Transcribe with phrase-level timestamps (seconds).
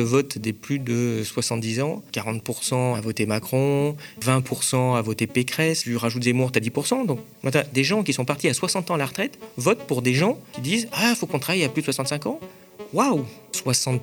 [0.00, 2.02] le vote des plus de 70 ans.
[2.14, 7.04] 40% à voter Macron, 20% à voter Pécresse, lui rajoute Zemmour, t'as 10%.
[7.04, 7.20] Donc,
[7.72, 10.38] des gens qui sont partis à 60 ans à la retraite votent pour des gens
[10.52, 12.40] qui disent Ah, faut qu'on travaille à plus de 65 ans.
[12.94, 14.00] Waouh 60%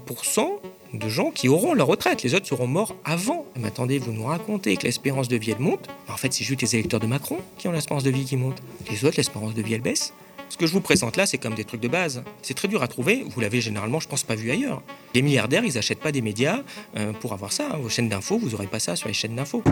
[0.94, 2.22] de gens qui auront leur retraite.
[2.22, 3.46] Les autres seront morts avant.
[3.60, 5.88] Mais attendez, vous nous racontez que l'espérance de vie, elle monte.
[6.08, 8.62] En fait, c'est juste les électeurs de Macron qui ont l'espérance de vie qui monte.
[8.92, 10.14] Les autres, l'espérance de vie, elle baisse.
[10.50, 12.24] Ce que je vous présente là, c'est comme des trucs de base.
[12.42, 13.24] C'est très dur à trouver.
[13.24, 14.82] Vous l'avez généralement, je pense, pas vu ailleurs.
[15.14, 16.64] Les milliardaires, ils n'achètent pas des médias
[16.96, 17.78] euh, pour avoir ça.
[17.78, 19.64] Vos chaînes d'infos, vous n'aurez pas ça sur les chaînes d'infos.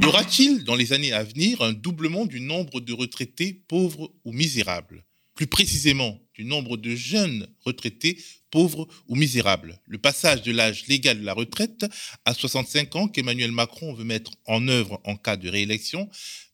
[0.00, 4.32] Y aura-t-il dans les années à venir un doublement du nombre de retraités pauvres ou
[4.32, 5.04] misérables?
[5.34, 8.18] Plus précisément du nombre de jeunes retraités
[8.50, 9.80] pauvres ou misérables.
[9.86, 11.86] Le passage de l'âge légal de la retraite
[12.24, 16.08] à 65 ans qu'Emmanuel Macron veut mettre en œuvre en cas de réélection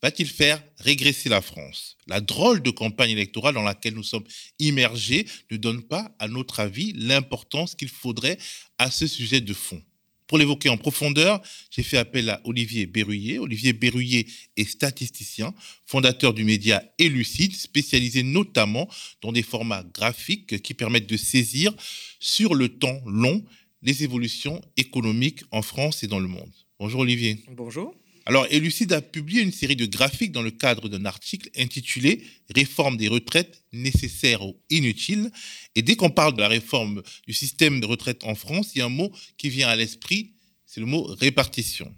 [0.05, 1.97] va-t-il faire régresser la France?
[2.07, 4.27] La drôle de campagne électorale dans laquelle nous sommes
[4.59, 8.37] immergés ne donne pas, à notre avis, l'importance qu'il faudrait
[8.77, 9.83] à ce sujet de fond.
[10.27, 13.39] Pour l'évoquer en profondeur, j'ai fait appel à Olivier Berruyer.
[13.39, 18.89] Olivier Berruyer est statisticien, fondateur du média Elucide, spécialisé notamment
[19.21, 21.75] dans des formats graphiques qui permettent de saisir
[22.21, 23.45] sur le temps long
[23.83, 26.53] les évolutions économiques en France et dans le monde.
[26.79, 27.39] Bonjour Olivier.
[27.51, 27.95] Bonjour.
[28.27, 32.97] Alors, Elucide a publié une série de graphiques dans le cadre d'un article intitulé Réforme
[32.97, 35.31] des retraites nécessaires ou inutiles.
[35.75, 38.83] Et dès qu'on parle de la réforme du système de retraite en France, il y
[38.83, 40.33] a un mot qui vient à l'esprit,
[40.65, 41.95] c'est le mot répartition.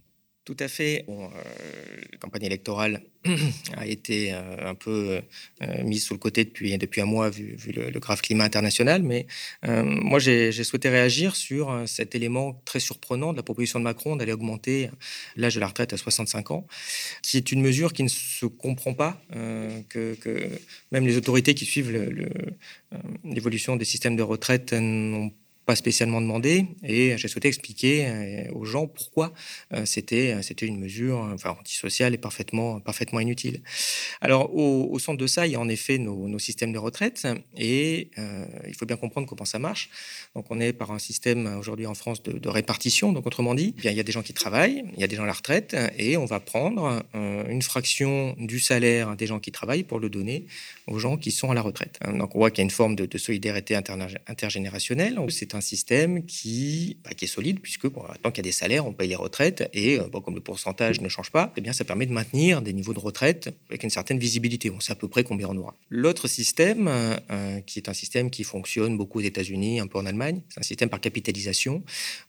[0.47, 1.05] Tout à fait.
[1.09, 1.27] Euh,
[2.13, 3.03] la campagne électorale
[3.77, 5.21] a été euh, un peu
[5.61, 9.03] euh, mise sous le côté depuis, depuis un mois, vu, le, grave climat international.
[9.03, 9.27] Mais
[9.65, 14.33] moi, j'ai souhaité réagir sur cet élément très surprenant de la proposition de Macron d'aller
[14.33, 14.89] augmenter
[15.35, 16.67] l'âge de la retraite à 65 ans,
[17.23, 19.21] qui est une mesure qui ne se comprend pas,
[19.89, 20.49] que, que,
[20.93, 21.91] même les autorités qui suivent
[23.25, 28.53] l'évolution des systèmes de retraite n'ont pas pas spécialement demandé et j'ai souhaité expliquer euh,
[28.53, 29.35] aux gens pourquoi
[29.75, 33.63] euh, c'était euh, c'était une mesure enfin antisociale et parfaitement parfaitement inutile.
[34.21, 37.27] Alors au, centre de ça, il y a en effet nos, systèmes de retraite
[37.57, 38.11] et
[38.67, 39.91] il faut bien comprendre comment ça marche.
[40.35, 43.13] Donc on est par un système aujourd'hui en France de, répartition.
[43.13, 45.25] Donc autrement dit, il y a des gens qui travaillent, il y a des gens
[45.25, 49.85] à la retraite et on va prendre une fraction du salaire des gens qui travaillent
[49.85, 50.47] pour le donner
[50.87, 51.99] aux gens qui sont à la retraite.
[52.07, 55.19] Donc on voit qu'il y a une forme de, de solidarité intergénérationnelle.
[55.29, 57.89] C'est un système qui, bah, qui est solide, puisque
[58.23, 61.01] tant qu'il y a des salaires, on paye les retraites, et euh, comme le pourcentage
[61.01, 63.91] ne change pas, eh bien, ça permet de maintenir des niveaux de retraite avec une
[63.91, 64.71] certaine visibilité.
[64.71, 65.75] On sait à peu près combien on aura.
[65.91, 70.07] L'autre système, euh, qui est un système qui fonctionne beaucoup aux États-Unis, un peu en
[70.07, 71.83] Allemagne, c'est un système par capitalisation,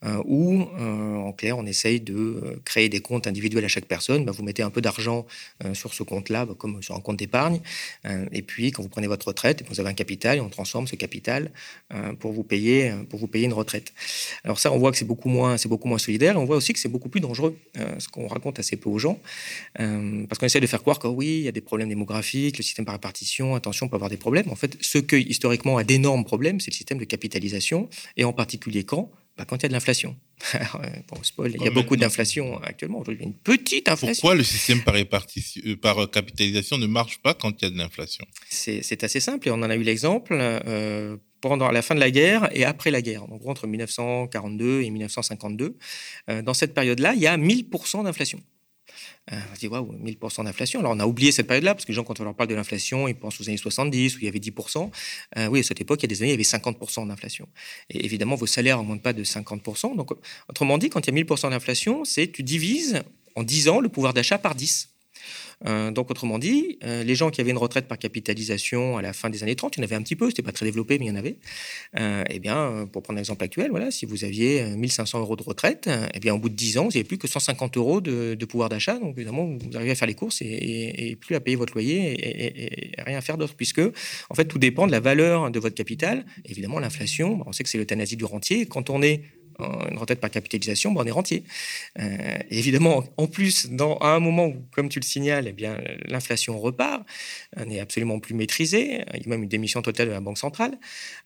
[0.05, 4.25] euh, où, en clair, on essaye de créer des comptes individuels à chaque personne.
[4.25, 5.25] Bah, vous mettez un peu d'argent
[5.73, 7.59] sur ce compte-là, bah, comme sur un compte d'épargne,
[8.31, 10.95] et puis quand vous prenez votre retraite, vous avez un capital, et on transforme ce
[10.95, 11.51] capital
[12.19, 13.93] pour vous payer, vous payer une retraite.
[14.43, 16.39] Alors ça, on voit que c'est beaucoup moins, c'est beaucoup moins solidaire.
[16.39, 18.99] On voit aussi que c'est beaucoup plus dangereux, euh, ce qu'on raconte assez peu aux
[18.99, 19.19] gens,
[19.79, 22.57] euh, parce qu'on essaie de faire croire que oui, il y a des problèmes démographiques,
[22.57, 24.49] le système par répartition, attention, on peut avoir des problèmes.
[24.49, 28.33] En fait, ce que historiquement a d'énormes problèmes, c'est le système de capitalisation, et en
[28.33, 30.15] particulier quand bah, quand il y a de l'inflation.
[31.09, 32.99] bon, spoil, il y a beaucoup d'inflation actuellement.
[32.99, 34.21] Aujourd'hui, une petite inflation.
[34.21, 37.71] Pourquoi le système par, répartition, euh, par capitalisation ne marche pas quand il y a
[37.71, 38.25] de l'inflation?
[38.49, 40.33] C'est assez simple et on en a eu l'exemple
[41.41, 45.77] pendant la fin de la guerre et après la guerre, donc entre 1942 et 1952.
[46.29, 48.39] Euh, dans cette période-là, il y a 1000% d'inflation.
[49.31, 50.79] Euh, on se dit, waouh, 1000% d'inflation.
[50.79, 52.55] Alors, on a oublié cette période-là, parce que les gens, quand on leur parle de
[52.55, 54.89] l'inflation, ils pensent aux années 70, où il y avait 10%.
[55.37, 57.47] Euh, oui, à cette époque, il y a des années, il y avait 50% d'inflation.
[57.89, 59.95] Et évidemment, vos salaires n'augmentent pas de 50%.
[59.95, 60.11] Donc,
[60.49, 63.03] autrement dit, quand il y a 1000% d'inflation, c'est tu divises
[63.35, 64.96] en 10 ans le pouvoir d'achat par 10.
[65.65, 69.13] Euh, donc, autrement dit, euh, les gens qui avaient une retraite par capitalisation à la
[69.13, 70.99] fin des années 30, il y en avait un petit peu, c'était pas très développé,
[70.99, 71.37] mais il y en avait.
[71.99, 75.89] Euh, eh bien, pour prendre l'exemple actuel, voilà, si vous aviez 1500 euros de retraite,
[76.13, 78.69] eh bien, au bout de 10 ans, vous n'avez plus que 150 euros de, pouvoir
[78.69, 78.99] d'achat.
[78.99, 83.01] Donc, évidemment, vous arrivez à faire les courses et, plus à payer votre loyer et,
[83.01, 83.81] rien à faire d'autre, puisque,
[84.29, 86.25] en fait, tout dépend de la valeur de votre capital.
[86.45, 88.65] Évidemment, l'inflation, on sait que c'est l'euthanasie du rentier.
[88.65, 89.23] Quand on est
[89.59, 91.43] une retraite par capitalisation, ben on est rentier.
[91.99, 93.67] Euh, évidemment, en plus,
[94.01, 95.67] à un moment où, comme tu le signales, eh
[96.07, 97.03] l'inflation repart,
[97.55, 100.37] on est absolument plus maîtrisé, il y a même une démission totale de la Banque
[100.37, 100.77] centrale.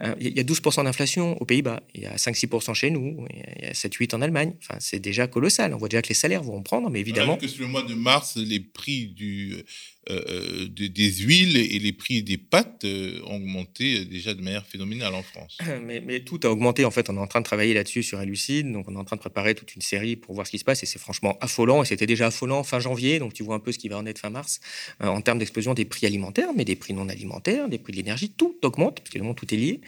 [0.04, 3.66] Euh, il y a 12% d'inflation aux Pays-Bas, il y a 5-6% chez nous, il
[3.66, 4.54] y a 7-8% en Allemagne.
[4.62, 5.74] Enfin, c'est déjà colossal.
[5.74, 7.38] On voit déjà que les salaires vont prendre, mais évidemment.
[7.38, 9.64] que sur le mois de mars, les prix du
[10.10, 12.86] euh, des huiles et les prix des pâtes
[13.26, 15.58] ont augmenté déjà de manière phénoménale en France.
[15.84, 16.86] Mais, tout a augmenté.
[16.86, 18.72] En fait, on est en train de travailler là-dessus sur Elucide.
[18.72, 20.64] Donc, on est en train de préparer toute une série pour voir ce qui se
[20.64, 20.84] passe.
[20.84, 21.84] Et c'est franchement affolant.
[21.84, 23.20] Et c'était déjà affolant fin janvier.
[23.20, 24.60] Donc, tu vois un peu ce qui va en être fin mars
[25.00, 28.30] en termes d'explosion des prix alimentaires, mais des prix non alimentaires, des prix de l'énergie.
[28.30, 29.82] Tout augmente, parce que tout est lié.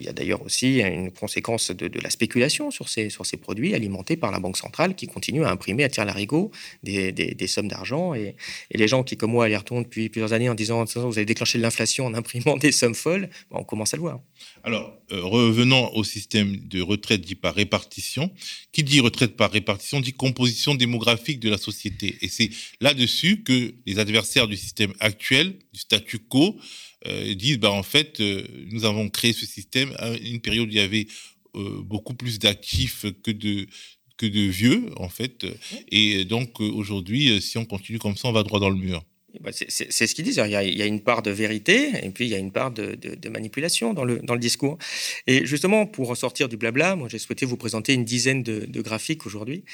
[0.00, 3.10] Il y a d'ailleurs aussi une conséquence de, la spéculation sur ces,
[3.40, 6.50] produits alimentés par la Banque centrale qui continue à imprimer à tir larigot
[6.82, 8.14] des, des, sommes d'argent.
[8.14, 8.36] Et,
[8.70, 12.14] les gens qui, comme moi, depuis plusieurs années en disant vous avez déclenché l'inflation en
[12.14, 14.20] imprimant des sommes folles, on commence à le voir.
[14.64, 18.30] Alors, euh, revenons au système de retraite dit par répartition.
[18.72, 22.16] Qui dit retraite par répartition dit composition démographique de la société.
[22.20, 22.50] Et c'est
[22.80, 26.58] là-dessus que les adversaires du système actuel, du statu quo,
[27.06, 30.70] euh, disent bah, en fait, euh, nous avons créé ce système à une période où
[30.70, 31.06] il y avait
[31.80, 33.66] beaucoup plus d'actifs que de,
[34.16, 35.44] que de vieux, en fait.
[35.90, 39.02] Et donc, aujourd'hui, si on continue comme ça, on va droit dans le mur.
[39.40, 40.40] Bah, c'est ce qu'ils disent.
[40.44, 42.96] Il y, a, une part de vérité et puis il y a une part de,
[43.28, 44.78] manipulation dans le, discours.
[45.26, 49.26] Et justement, pour sortir du blabla, moi j'ai souhaité vous présenter une dizaine de, graphiques
[49.26, 49.64] aujourd'hui,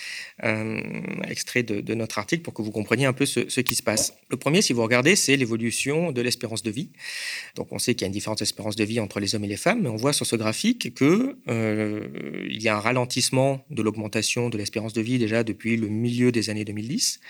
[0.43, 0.81] euh,
[1.29, 4.15] extraits de, notre article pour que vous compreniez un peu ce, qui se passe.
[4.31, 6.91] Le premier, si vous regardez, c'est l'évolution de l'espérance de vie.
[7.55, 9.49] Donc on sait qu'il y a une différence d'espérance de vie entre les hommes et
[9.49, 13.83] les femmes, mais on voit sur ce graphique qu'il euh, y a un ralentissement de
[13.83, 17.21] l'augmentation de l'espérance de vie déjà depuis le milieu des années 2010.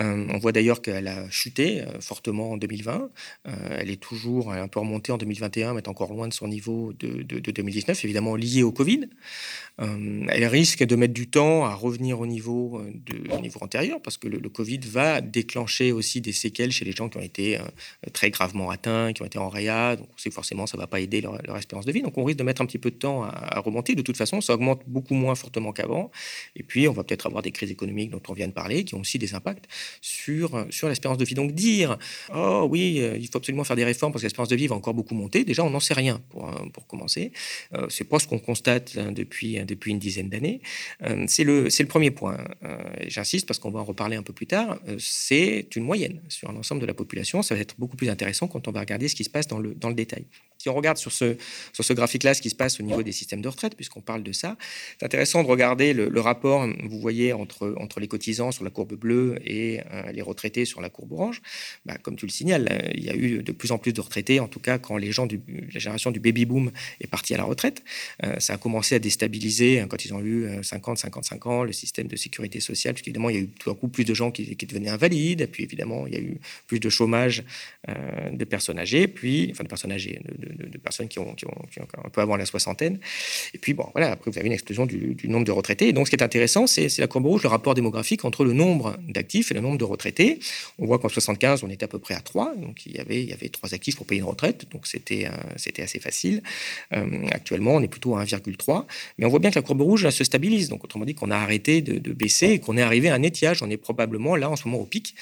[0.00, 3.10] Euh, on voit d'ailleurs qu'elle a chuté euh, fortement en 2020.
[3.46, 6.48] Euh, elle est toujours un peu remontée en 2021, mais est encore loin de son
[6.48, 9.08] niveau de, 2019, évidemment lié au Covid.
[9.80, 14.16] Euh, elle risque de mettre du temps à revenir au niveau, de, niveau antérieur, parce
[14.16, 17.58] que le, Covid va déclencher aussi des séquelles chez les gens qui ont été
[18.12, 19.96] très gravement atteints, qui ont été en réa.
[19.96, 22.02] Donc, c'est forcément, ça ne va pas aider leur, espérance de vie.
[22.02, 23.94] Donc, on risque de mettre un petit peu de temps à, remonter.
[23.94, 26.10] De toute façon, ça augmente beaucoup moins fortement qu'avant.
[26.54, 28.94] Et puis, on va peut-être avoir des crises économiques dont on vient de parler, qui
[28.94, 29.66] ont aussi des impacts
[30.00, 31.34] sur, sur l'espérance de vie.
[31.34, 31.98] Donc, dire
[32.34, 34.76] oh oui, euh, il faut absolument faire des réformes parce que l'espérance de vie va
[34.76, 36.52] encore beaucoup monter, déjà on n'en sait rien pour, euh,
[36.88, 37.32] commencer.
[37.74, 39.56] Euh, c'est pas ce qu'on constate hein, depuis,
[39.86, 40.60] une dizaine d'années.
[41.26, 42.38] c'est le, premier point.
[43.06, 44.78] J'insiste parce qu'on va en reparler un peu plus tard.
[44.98, 47.42] c'est une moyenne sur l'ensemble de la population.
[47.42, 49.58] Ça va être beaucoup plus intéressant quand on va regarder ce qui se passe dans
[49.58, 50.26] le détail.
[50.64, 51.36] Si on regarde sur ce,
[51.92, 54.56] graphique-là ce qui se passe au niveau des systèmes de retraite, puisqu'on parle de ça,
[54.98, 59.36] c'est intéressant de regarder le, rapport, vous voyez, entre, les cotisants sur la courbe bleue
[59.44, 61.42] et euh, les retraités sur la courbe orange.
[61.84, 64.00] Bah, comme tu le signales, euh, il y a eu de plus en plus de
[64.00, 65.38] retraités, en tout cas quand les gens de
[65.70, 67.82] la génération du baby-boom est partie à la retraite.
[68.22, 71.74] Euh, ça a commencé à déstabiliser hein, quand ils ont eu 50, 55 ans, le
[71.74, 74.30] système de sécurité sociale, puisqu'évidemment, il y a eu tout à coup plus de gens
[74.30, 77.44] qui, qui devenaient invalides, puis évidemment, il y a eu plus de chômage
[77.86, 81.54] de personnes âgées, puis, enfin de personnes âgées, de, personnes qui ont, qui, ont,
[82.04, 82.98] un peu avant la soixantaine.
[83.54, 85.88] Et puis, bon, voilà, après, vous avez une explosion du, nombre de retraités.
[85.88, 88.52] Et donc, ce qui est intéressant, c'est la courbe rouge, le rapport démographique entre le
[88.52, 90.38] nombre d'actifs et le nombre de retraités.
[90.78, 92.54] On voit qu'en 75, on était à peu près à 3.
[92.56, 94.66] Donc, il y avait, il y avait 3 actifs pour payer une retraite.
[94.70, 96.42] Donc, c'était euh, c'était assez facile.
[96.92, 98.86] Euh, actuellement, on est plutôt à 1,3.
[99.18, 100.68] Mais on voit bien que la courbe rouge se stabilise.
[100.68, 103.62] Donc, autrement dit, qu'on a arrêté de, baisser et qu'on est arrivé à un étiage.
[103.62, 105.14] On est probablement là, en ce moment, au pic,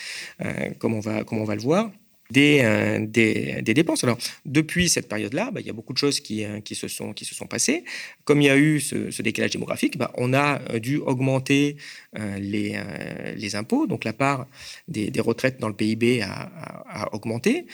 [0.45, 1.91] euh, comme, on va, comme on va le voir.
[2.37, 4.05] Euh, des, des, dépenses.
[4.05, 6.89] Alors, depuis cette période-là, bah, il y a beaucoup de choses qui, euh, qui, se,
[6.89, 7.85] sont, qui se sont passées.
[8.25, 11.77] Comme il y a eu ce, décalage démographique, bah, on a euh, dû augmenter
[12.39, 12.79] les,
[13.37, 13.87] les impôts.
[13.87, 14.47] Donc, la part
[14.87, 17.67] des, retraites dans le PIB a, augmenté,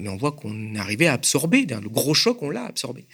[0.00, 1.66] mais on voit qu'on arrivé à absorber.
[1.66, 3.04] Le gros choc, on l'a absorbé.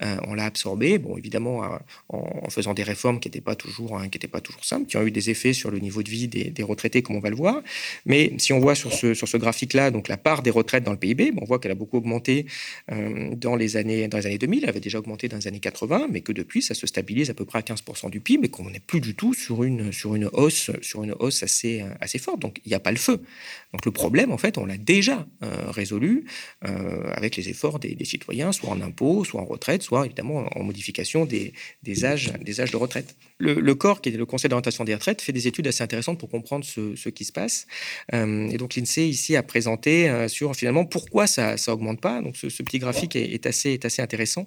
[0.00, 1.62] on l'a absorbé, bon, évidemment,
[2.08, 5.02] en, faisant des réformes qui n'étaient pas, toujours, hein, qui pas toujours simples, qui ont
[5.02, 7.36] eu des effets sur le niveau de vie des, des retraités, comme on va le
[7.36, 7.62] voir.
[8.04, 10.92] Mais si on voit sur ce, sur ce graphique-là, donc la part des retraites dans
[10.92, 11.32] le PIB.
[11.40, 12.46] on voit qu'elle a beaucoup augmenté
[12.92, 15.60] euh, dans, les années, dans les années 2000, elle avait déjà augmenté dans les années
[15.60, 18.50] 80, mais que depuis, ça se stabilise à peu près à 15% du PIB et
[18.50, 22.18] qu'on n'est plus du tout sur une, sur une hausse, sur une hausse assez, assez
[22.18, 22.40] forte.
[22.40, 23.20] Donc, il n'y a pas le feu.
[23.72, 26.26] Donc, le problème, en fait, on l'a déjà euh, résolu
[26.64, 30.62] euh, avec les efforts des, citoyens, soit en impôts, soit en retraite, soit évidemment en
[30.62, 33.16] modification des, des, âges, des âges de retraite.
[33.38, 36.28] Le, corps, qui est le Conseil d'orientation des retraites, fait des études assez intéressantes pour
[36.28, 37.66] comprendre ce qui se passe.
[38.12, 42.20] et donc, l'INSEE, ici, a présenté sur finalement pourquoi ça ne augmente pas.
[42.20, 44.46] Donc ce, petit graphique est, assez, est assez intéressant.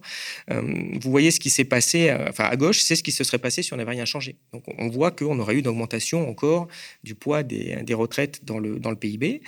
[0.51, 0.61] Euh,
[1.01, 3.39] vous voyez ce qui s'est passé, euh, enfin à gauche, c'est ce qui se serait
[3.39, 4.35] passé si on n'avait rien changé.
[4.53, 6.67] Donc on voit qu'on aurait eu une augmentation encore
[7.03, 9.41] du poids des, des retraites dans le, dans le PIB.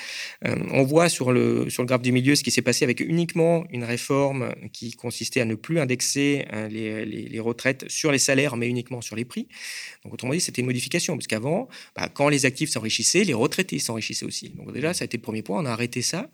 [0.47, 2.99] Euh, on voit sur le, sur le graphe du milieu ce qui s'est passé avec
[3.01, 8.55] uniquement une réforme qui consistait à ne plus indexer les, les, retraites sur les salaires,
[8.57, 9.47] mais uniquement sur les prix.
[10.03, 13.79] Donc autrement dit, c'était une modification, parce qu'avant, bah, quand les actifs s'enrichissaient, les retraités
[13.79, 14.49] s'enrichissaient aussi.
[14.49, 16.29] Donc déjà, ça a été le premier point, on a arrêté ça ça.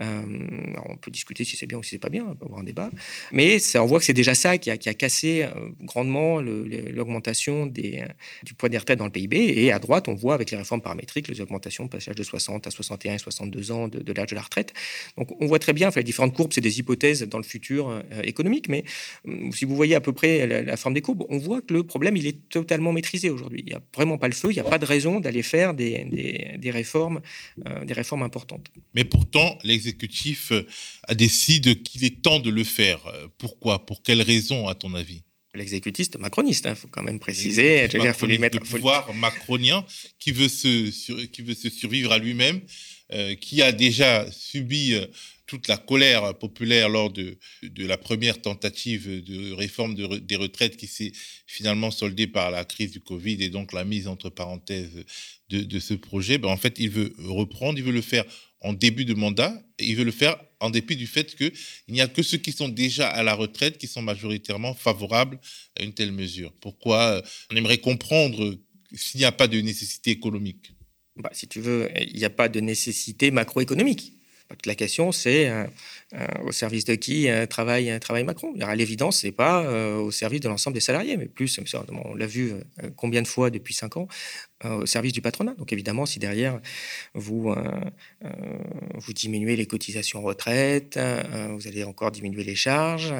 [0.00, 2.64] on peut discuter si c'est bien ou si c'est pas bien, on peut avoir un
[2.64, 2.90] débat.
[3.32, 5.46] Mais on voit que c'est déjà ça qui a, cassé
[5.80, 9.36] grandement l'augmentation du poids des retraites dans le PIB.
[9.56, 12.70] Et à droite, on voit avec les réformes paramétriques les augmentations passage de 60 à
[12.70, 14.72] 61 et 62 ans de, l'âge de la retraite.
[15.16, 18.02] Donc on voit très bien, enfin, les différentes courbes, c'est des hypothèses dans le futur
[18.22, 18.84] économique, mais
[19.52, 22.16] si vous voyez à peu près la, forme des courbes, on voit que le problème,
[22.16, 23.62] il est totalement maîtrisé aujourd'hui.
[23.66, 25.74] Il n'y a vraiment pas le feu, il n'y a pas de raison d'aller faire
[25.74, 27.20] des, réformes,
[27.66, 28.70] euh, des réformes importantes.
[28.94, 30.66] Mais pourtant, l'exécutif euh,
[31.14, 33.06] décide qu'il est temps de le faire.
[33.06, 33.86] Euh, pourquoi?
[33.86, 35.22] Pour quelles raisons, à ton avis?
[35.54, 37.88] L'exécutiste macroniste, il hein, faut quand même préciser.
[37.92, 38.58] Il faut les mettre.
[38.58, 39.84] Le pouvoir macronien
[40.18, 40.90] qui veut se,
[41.26, 42.60] qui veut se survivre à lui-même,
[43.40, 44.94] qui a déjà subi
[45.46, 50.86] toute la colère populaire lors de, de la première tentative de réforme des retraites qui
[50.86, 51.10] s'est
[51.48, 55.04] finalement soldée par la crise du Covid et donc la mise entre parenthèses
[55.48, 58.24] de, de ce projet, ben en fait, il veut reprendre, il veut le faire
[58.60, 61.52] en début de mandat et il veut le faire en dépit du fait qu'il
[61.88, 65.40] n'y a que ceux qui sont déjà à la retraite qui sont majoritairement favorables
[65.78, 66.52] à une telle mesure.
[66.60, 68.58] Pourquoi euh, on aimerait comprendre
[68.92, 70.72] s'il n'y a pas de nécessité économique?
[71.16, 74.19] Bah, Si tu veux, il n'y a pas de nécessité macroéconomique.
[74.66, 75.64] La question, c'est euh,
[76.14, 77.90] euh, au service de qui euh, travaille,
[78.24, 78.52] Macron?
[78.60, 79.62] À l'évidence, ce n'est pas
[79.98, 81.60] au service de l'ensemble des salariés, mais plus,
[82.04, 82.54] on l'a vu
[82.96, 84.08] combien de fois depuis cinq ans,
[84.64, 85.54] au service du patronat.
[85.58, 86.60] Donc évidemment, si derrière,
[87.14, 87.54] vous,
[88.94, 90.98] vous diminuez les cotisations retraite,
[91.50, 93.14] vous allez encore diminuer les charges,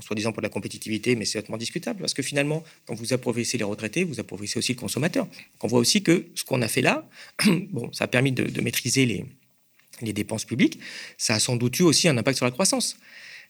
[0.00, 3.64] soi-disant pour la compétitivité, mais c'est hautement discutable, parce que finalement, quand vous appauvrissez les
[3.64, 5.26] retraités, vous appauvrissez aussi le consommateur.
[5.60, 7.08] on voit aussi que ce qu'on a fait là,
[7.70, 9.24] bon, ça a permis de maîtriser les
[10.02, 10.78] les dépenses publiques,
[11.18, 12.96] ça a sans doute eu aussi un impact sur la croissance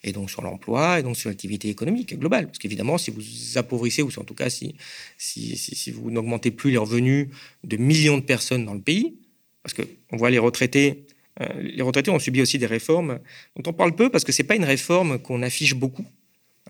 [0.02, 2.46] et donc sur l'emploi, et donc sur l'activité économique globale.
[2.46, 3.22] Parce qu'évidemment, si vous
[3.56, 4.74] appauvrissez, ou en tout cas si,
[5.18, 7.28] si, vous n'augmentez plus les revenus
[7.64, 9.16] de millions de personnes dans le pays,
[9.62, 11.04] parce qu'on voit les retraités,
[11.40, 13.20] euh, les retraités ont subi aussi des réformes
[13.56, 16.06] dont on parle peu, parce que ce n'est pas une réforme qu'on affiche beaucoup.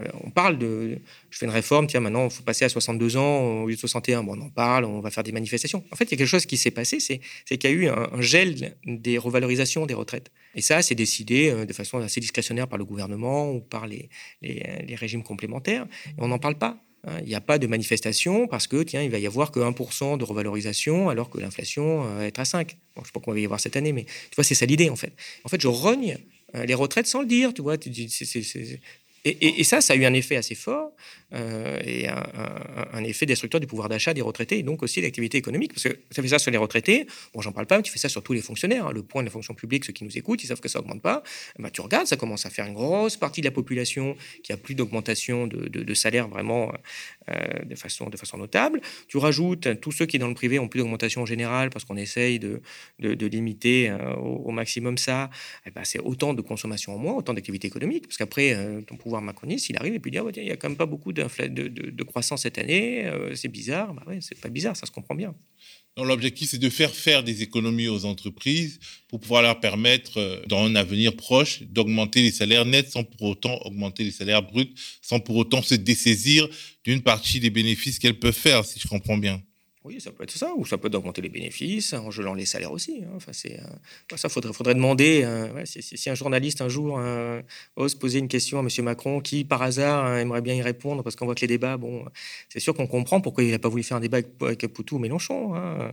[0.01, 0.99] Euh, on parle de,
[1.31, 3.81] je fais une réforme, tiens, maintenant, il faut passer à 62 ans au lieu de
[3.81, 4.23] 61.
[4.23, 5.85] Bon, on en parle, on va faire des manifestations.
[5.91, 7.21] En fait, il y a quelque chose qui s'est passé, c'est
[7.59, 10.31] qu'il y a eu un, gel des revalorisations des retraites.
[10.55, 14.09] Et ça, c'est décidé euh, de façon assez discrétionnaire par le gouvernement ou par les,
[14.95, 15.87] régimes complémentaires.
[16.19, 16.77] On n'en parle pas.
[17.07, 17.19] Hein.
[17.23, 20.19] Il n'y a pas de manifestation parce que, tiens, il va y avoir que 1%
[20.19, 22.69] de revalorisation alors que l'inflation va être à 5.
[22.69, 24.55] Bon, je ne sais pas qu'on va y avoir cette année, mais tu vois, c'est
[24.55, 25.13] ça l'idée, en fait.
[25.45, 26.19] En fait, je rogne
[26.55, 27.77] euh, les retraites sans le dire, tu vois.
[29.25, 30.93] Et, ça, ça a eu un effet assez fort
[31.33, 35.73] et un, effet destructeur du pouvoir d'achat des retraités et donc aussi de l'activité économique.
[35.73, 37.99] Parce que ça fait ça sur les retraités, bon, j'en parle pas, mais tu fais
[37.99, 38.87] ça sur tous les fonctionnaires.
[38.87, 38.93] Hein.
[38.93, 41.03] Le point de la fonction publique, ceux qui nous écoutent, ils savent que ça augmente
[41.03, 41.23] pas.
[41.59, 44.57] Bah, tu regardes, ça commence à faire une grosse partie de la population qui a
[44.57, 46.73] plus d'augmentation de, salaire vraiment
[47.31, 48.81] euh, de, façon, de notable.
[49.09, 52.39] Tu rajoutes tous ceux qui, dans le privé, ont plus d'augmentation générale parce qu'on essaye
[52.39, 52.61] de,
[52.99, 55.31] de limiter euh, au, maximum ça.
[55.75, 58.07] Ben, c'est autant de consommation en moins, autant d'activité économique.
[58.07, 58.57] Parce qu'après,
[58.87, 60.87] ton pouvoir macroniste, il arrive et puis dit ah, il n'y a quand même pas
[60.87, 63.95] beaucoup de, de, croissance cette année, euh, c'est bizarre.
[63.95, 65.35] Bah ouais, c'est pas bizarre, ça se comprend bien.
[65.97, 70.65] L'objectif, c'est de faire faire des économies aux entreprises pour pouvoir leur permettre, euh, dans
[70.65, 74.73] un avenir proche, d'augmenter les salaires nets sans pour autant augmenter les salaires bruts,
[75.03, 76.49] sans pour autant se dessaisir
[76.85, 79.43] d'une partie des bénéfices qu'elles peuvent faire, si je comprends bien.
[79.83, 82.45] Oui, ça peut être ça, ou ça peut être d'augmenter les bénéfices en gelant les
[82.45, 83.01] salaires aussi.
[83.03, 83.13] Hein.
[83.17, 84.29] Enfin, c'est euh, ça.
[84.29, 85.23] Faudrait, faudrait demander.
[85.25, 87.41] Euh, si, un journaliste un jour euh,
[87.77, 88.69] ose poser une question à M.
[88.85, 91.79] Macron, qui par hasard hein, aimerait bien y répondre, parce qu'on voit que les débats,
[91.79, 92.05] bon,
[92.51, 94.99] c'est sûr qu'on comprend pourquoi il n'a pas voulu faire un débat avec, Poutou ou
[94.99, 95.91] Mélenchon, hein,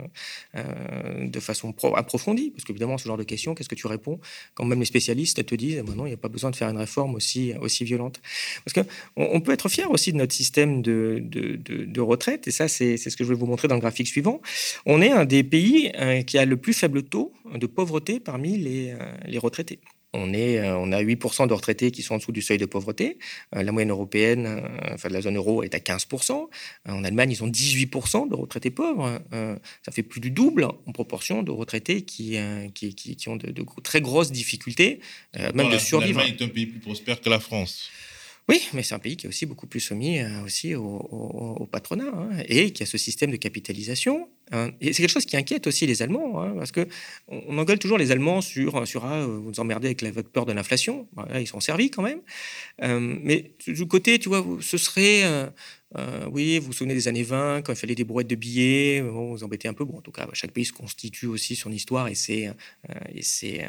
[1.22, 4.20] de façon approfondie, parce qu'évidemment, ce genre de questions, qu'est-ce que tu réponds
[4.54, 6.78] quand même les spécialistes te disent, maintenant, il n'y a pas besoin de faire une
[6.78, 8.20] réforme aussi aussi violente,
[8.66, 8.82] parce que
[9.16, 13.24] on, peut être fier aussi de notre système de, retraite, et ça, c'est ce que
[13.24, 14.42] je vais vous montrer dans graphique suivant,
[14.86, 18.58] on est un des pays euh, qui a le plus faible taux de pauvreté parmi
[18.58, 19.80] les, euh, retraités.
[20.14, 22.66] On, est, euh, on a 8% de retraités qui sont en dessous du seuil de
[22.66, 23.18] pauvreté.
[23.52, 24.62] la moyenne européenne,
[24.94, 26.48] enfin de la zone euro, est à 15%.
[26.88, 29.20] en Allemagne, ils ont 18% de retraités pauvres.
[29.86, 32.38] ça fait plus du double en proportion de retraités qui,
[32.74, 33.54] qui, qui, ont de,
[33.84, 35.02] très grosses difficultés,
[35.54, 36.20] même de survivre.
[36.20, 37.90] L'Allemagne est un pays plus prospère que la France.
[38.50, 42.06] Oui, mais c'est un pays qui est aussi beaucoup plus soumis euh, aussi au, patronat
[42.06, 44.30] hein, et qui a ce système de capitalisation.
[44.54, 44.72] Hein.
[44.80, 46.88] et c'est quelque chose qui inquiète aussi les Allemands, hein, parce que
[47.28, 50.46] on, engueule toujours les Allemands sur, sur ah, vous vous emmerdez avec la, votre peur
[50.46, 51.10] de l'inflation.
[51.36, 52.22] ils sont servis quand même.
[52.84, 55.24] Euh, mais du côté, tu vois, ce serait
[55.98, 59.02] euh, oui, vous vous souvenez des années 20, quand il fallait des brouettes de billets,
[59.02, 59.84] bon, vous embêtez un peu.
[59.84, 62.50] Bon, en tout cas, chaque pays se constitue aussi son histoire et, c'est,
[63.14, 63.68] et, c'est,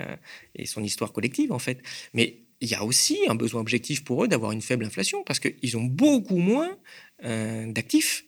[0.55, 1.81] et son histoire collective, en fait.
[2.15, 5.39] Mais il y a aussi un besoin objectif pour eux d'avoir une faible inflation parce
[5.41, 6.77] qu'ils ont beaucoup moins
[7.25, 8.28] euh, d'actifs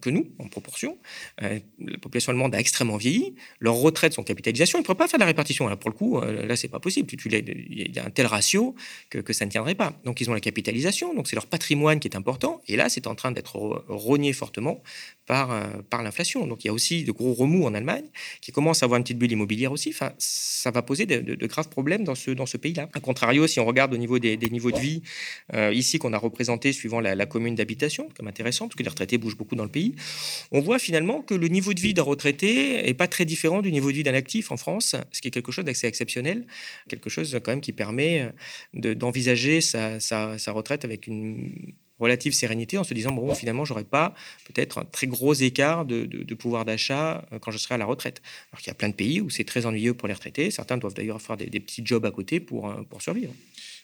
[0.00, 0.98] que nous, en proportion.
[1.40, 1.60] la
[2.00, 3.34] population allemande a extrêmement vieilli.
[3.60, 4.78] Leurs retraites sont capitalisation.
[4.78, 5.68] Ils ne pourraient pas faire la répartition.
[5.68, 7.08] Là, pour le coup, là, c'est pas possible.
[7.24, 8.74] Il y a un tel ratio
[9.10, 9.94] que, ça ne tiendrait pas.
[10.04, 11.14] Donc, ils ont la capitalisation.
[11.14, 12.60] Donc, c'est leur patrimoine qui est important.
[12.66, 13.56] Et là, c'est en train d'être
[13.88, 14.82] rogné fortement
[15.26, 16.46] par, par l'inflation.
[16.46, 18.06] Donc, il y a aussi de gros remous en Allemagne
[18.40, 19.90] qui commencent à avoir une petite bulle immobilière aussi.
[19.90, 22.88] Enfin, ça va poser de, graves problèmes dans ce, dans ce pays-là.
[22.92, 25.02] A contrario, si on regarde au niveau des, niveaux de vie,
[25.54, 29.11] euh, ici qu'on a représenté suivant la, commune d'habitation, comme intéressant, parce que les retraités
[29.18, 29.94] bougent beaucoup dans le pays,
[30.50, 33.72] on voit finalement que le niveau de vie d'un retraité est pas très différent du
[33.72, 36.46] niveau de vie d'un actif en France, ce qui est quelque chose d'assez exceptionnel,
[36.88, 38.30] quelque chose quand même qui permet
[38.74, 39.98] d'envisager sa,
[40.48, 44.14] retraite avec une relative sérénité en se disant bon finalement j'aurai pas
[44.44, 48.22] peut-être un très gros écart de, pouvoir d'achat euh, quand je serai à la retraite.
[48.50, 50.50] Alors qu'il y a plein de pays où c'est très ennuyeux pour les retraités.
[50.50, 53.32] Certains doivent d'ailleurs faire des, petits jobs à côté pour, euh, pour survivre.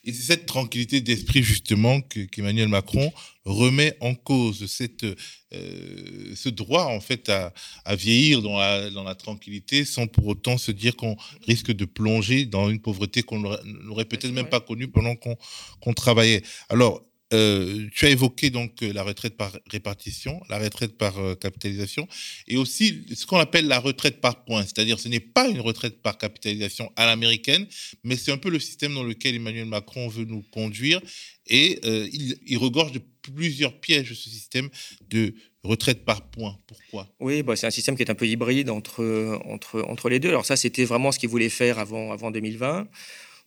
[0.09, 3.13] Et c'est cette tranquillité d'esprit justement qu'Emmanuel Macron
[3.45, 7.53] remet en cause cette, euh, ce droit en fait à,
[7.95, 11.15] vieillir dans la, dans la, tranquillité sans pour autant se dire qu'on
[11.47, 16.43] risque de plonger dans une pauvreté qu'on n'aurait peut-être même pas connue pendant qu'on travaillait.
[16.71, 21.35] Alors euh, tu as évoqué donc euh, la retraite par répartition, la retraite par euh,
[21.35, 22.09] capitalisation,
[22.47, 26.01] et aussi ce qu'on appelle la retraite par points, c'est-à-dire ce n'est pas une retraite
[26.01, 27.67] par capitalisation à l'américaine,
[28.03, 31.03] mais c'est un peu le système dans lequel Emmanuel Macron veut nous conduire,
[31.47, 31.81] et
[32.13, 34.69] il, regorge de plusieurs pièges ce système
[35.09, 36.59] de retraite par points.
[36.67, 37.09] Pourquoi?
[37.21, 40.29] Oui, bah, c'est un système qui est un peu hybride entre, entre, entre les deux.
[40.29, 42.87] Alors ça, c'était vraiment ce qu'il voulait faire avant, avant 2020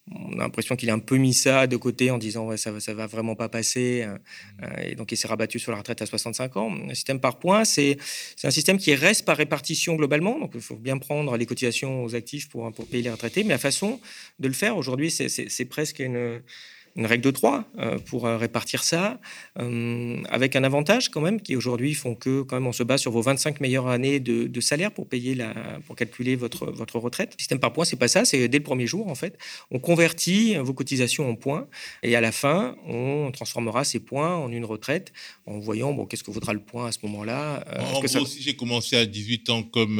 [0.09, 2.77] on a l'impression qu'il a un peu mis ça de côté en disant ouais, ça,
[2.79, 4.03] ça va vraiment pas passer.
[4.03, 4.17] Hein.
[4.17, 4.63] Mmh.
[4.63, 6.73] Euh, et donc il s'est rabattu sur la retraite à 65 ans.
[6.89, 7.97] Un système par points, c'est
[8.43, 10.39] un système qui reste par répartition globalement.
[10.39, 13.43] Donc il faut bien prendre les cotisations aux actifs pour, pour payer les retraités.
[13.43, 13.99] Mais la façon
[14.39, 16.41] de le faire aujourd'hui, c'est presque une
[16.95, 19.19] une règle de trois euh, pour euh, répartir ça,
[19.59, 23.01] euh, avec un avantage quand même qui aujourd'hui font que quand même on se base
[23.01, 25.53] sur vos 25 meilleures années de, salaire pour payer la,
[25.87, 27.33] pour calculer votre votre retraite.
[27.37, 29.37] système par points, c'est pas ça, c'est dès le premier jour en fait.
[29.71, 31.67] On convertit vos cotisations en points
[32.03, 35.13] et à la fin on transformera ces points en une retraite
[35.47, 37.65] en voyant bon qu'est-ce que vaudra le point à ce moment-là.
[37.79, 39.99] en gros, si j'ai commencé à 18 ans comme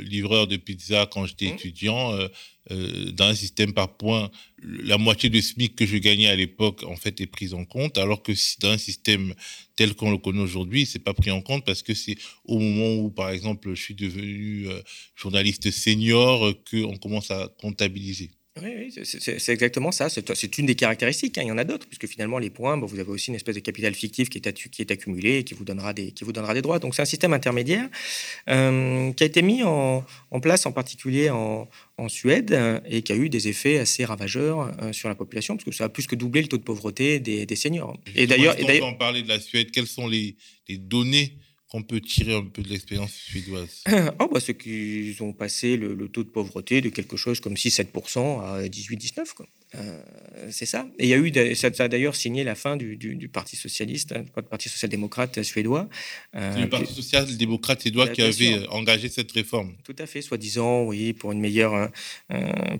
[0.00, 1.54] livreur de pizza quand j'étais mmh.
[1.54, 2.28] étudiant euh,
[2.70, 4.30] dans un système par points,
[4.62, 7.98] la moitié du SMIC que je gagnais à l'époque, en fait, est prise en compte,
[7.98, 9.34] alors que dans un système
[9.76, 12.94] tel qu'on le connaît aujourd'hui, c'est pas pris en compte parce que c'est au moment
[13.02, 14.80] où, par exemple, je suis devenu euh,
[15.14, 18.30] journaliste senior qu'on commence à comptabiliser.
[18.62, 20.08] Oui, c'est exactement ça.
[20.08, 21.36] C'est une des caractéristiques.
[21.36, 21.42] Hein.
[21.44, 23.60] Il y en a d'autres, puisque finalement, les points, vous avez aussi une espèce de
[23.60, 26.54] capital fictif qui est, qui est accumulé et qui vous, donnera des, qui vous donnera
[26.54, 26.78] des droits.
[26.78, 27.88] Donc, c'est un système intermédiaire
[28.48, 30.04] euh, qui a été mis en,
[30.40, 31.68] place en particulier en,
[32.08, 35.64] Suède euh, et qui a eu des effets assez ravageurs euh, sur la population, parce
[35.64, 37.98] que ça a plus que doublé le taux de pauvreté des, seniors.
[38.14, 39.70] Et d'ailleurs, on parler de la Suède.
[39.70, 40.36] Quelles sont les,
[40.68, 41.32] les données
[41.70, 43.82] qu'on peut tirer un peu de l'expérience suédoise
[44.20, 47.54] oh bah, Ceux qui ont passé le, le, taux de pauvreté de quelque chose comme
[47.54, 49.44] 6-7% à 18-19%.
[49.74, 50.00] Euh,
[50.50, 50.86] c'est ça.
[50.98, 54.24] Et il y a eu, ça, a d'ailleurs signé la fin du, Parti socialiste, hein,
[54.48, 55.88] Parti social-démocrate suédois.
[56.34, 59.74] Euh, le Parti social-démocrate suédois qui avait euh, engagé cette réforme.
[59.84, 61.90] Tout à fait, soi-disant, oui, pour une meilleure,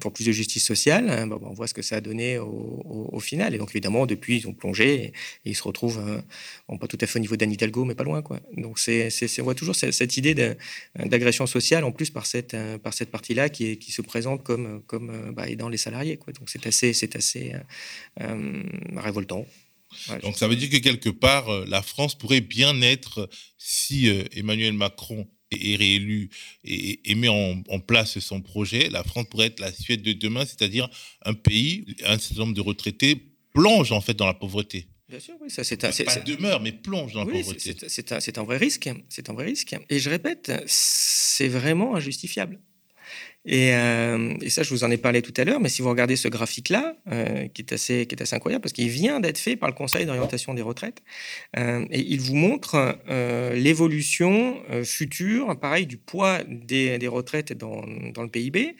[0.01, 1.11] pour plus de justice sociale.
[1.11, 3.55] Hein, on voit ce que ça a donné au, final.
[3.55, 5.13] Et donc évidemment, depuis, ils ont plongé et,
[5.45, 6.23] ils se retrouvent,
[6.81, 8.41] pas tout à fait au niveau d'Anne Hidalgo, mais pas loin, quoi.
[8.57, 9.11] Donc c'est,
[9.41, 10.35] on voit toujours cette, idée
[10.95, 15.33] d'agression sociale en plus par cette, par cette partie-là qui, qui se présente comme, comme
[15.35, 16.33] bah, aidant les salariés, quoi.
[16.33, 17.59] Donc c'est assez c'est assez euh,
[18.23, 18.63] euh,
[18.97, 19.47] révoltant.
[20.23, 24.73] Donc ça veut dire que quelque part, euh, la France pourrait bien être, si Emmanuel
[24.73, 26.29] Macron est réélu
[26.65, 30.89] et, met en, place son projet, la France pourrait être la Suède de demain, c'est-à-dire
[31.25, 33.23] un pays, un certain nombre de retraités
[33.55, 34.87] plonge en fait dans la pauvreté.
[35.09, 35.91] Bien sûr, oui, ça c'est un.
[35.91, 37.77] Pas demeure, mais plonge dans la pauvreté.
[37.89, 38.91] C'est un, un, vrai risque.
[39.09, 39.77] C'est un vrai risque.
[39.89, 42.61] Et je répète, c'est vraiment injustifiable.
[43.49, 46.17] Euh, et, ça, je vous en ai parlé tout à l'heure, mais si vous regardez
[46.17, 50.07] ce graphique-là, euh, qui, est assez, incroyable, parce qu'il vient d'être fait par le Conseil
[50.07, 51.03] d'orientation des retraites,
[51.57, 52.99] euh, et il vous montre
[53.55, 58.77] l'évolution future, pareil, du poids des, retraites dans, le PIB.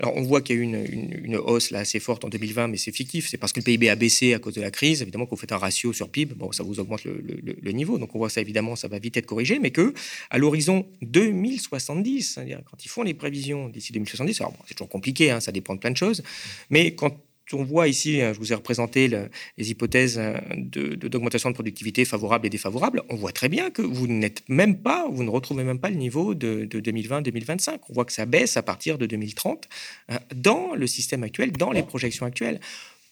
[0.00, 2.68] Alors, on voit qu'il y a eu une, une, hausse là, assez forte en 2020,
[2.68, 5.02] mais c'est fictif, c'est parce que le PIB a baissé à cause de la crise.
[5.02, 7.98] Évidemment, quand vous faites un ratio sur PIB, bon, ça vous augmente le, le, niveau,
[7.98, 9.92] donc on voit ça, évidemment, ça va vite être corrigé, mais que
[10.30, 15.40] à l'horizon 2070, c'est-à-dire quand ils font les prévisions d'ici 2070, c'est toujours compliqué, hein,
[15.40, 16.22] ça dépend de plein de choses.
[16.70, 17.16] Mais quand
[17.52, 19.08] on voit ici, hein, je vous ai représenté
[19.56, 24.06] les hypothèses euh, d'augmentation de, productivité favorables et défavorables, on voit très bien que vous
[24.06, 27.78] n'êtes même pas, vous ne retrouvez même pas le niveau de, 2020-2025.
[27.88, 29.68] On voit que ça baisse à partir de 2030
[30.10, 32.60] euh, dans le système actuel, dans les projections actuelles.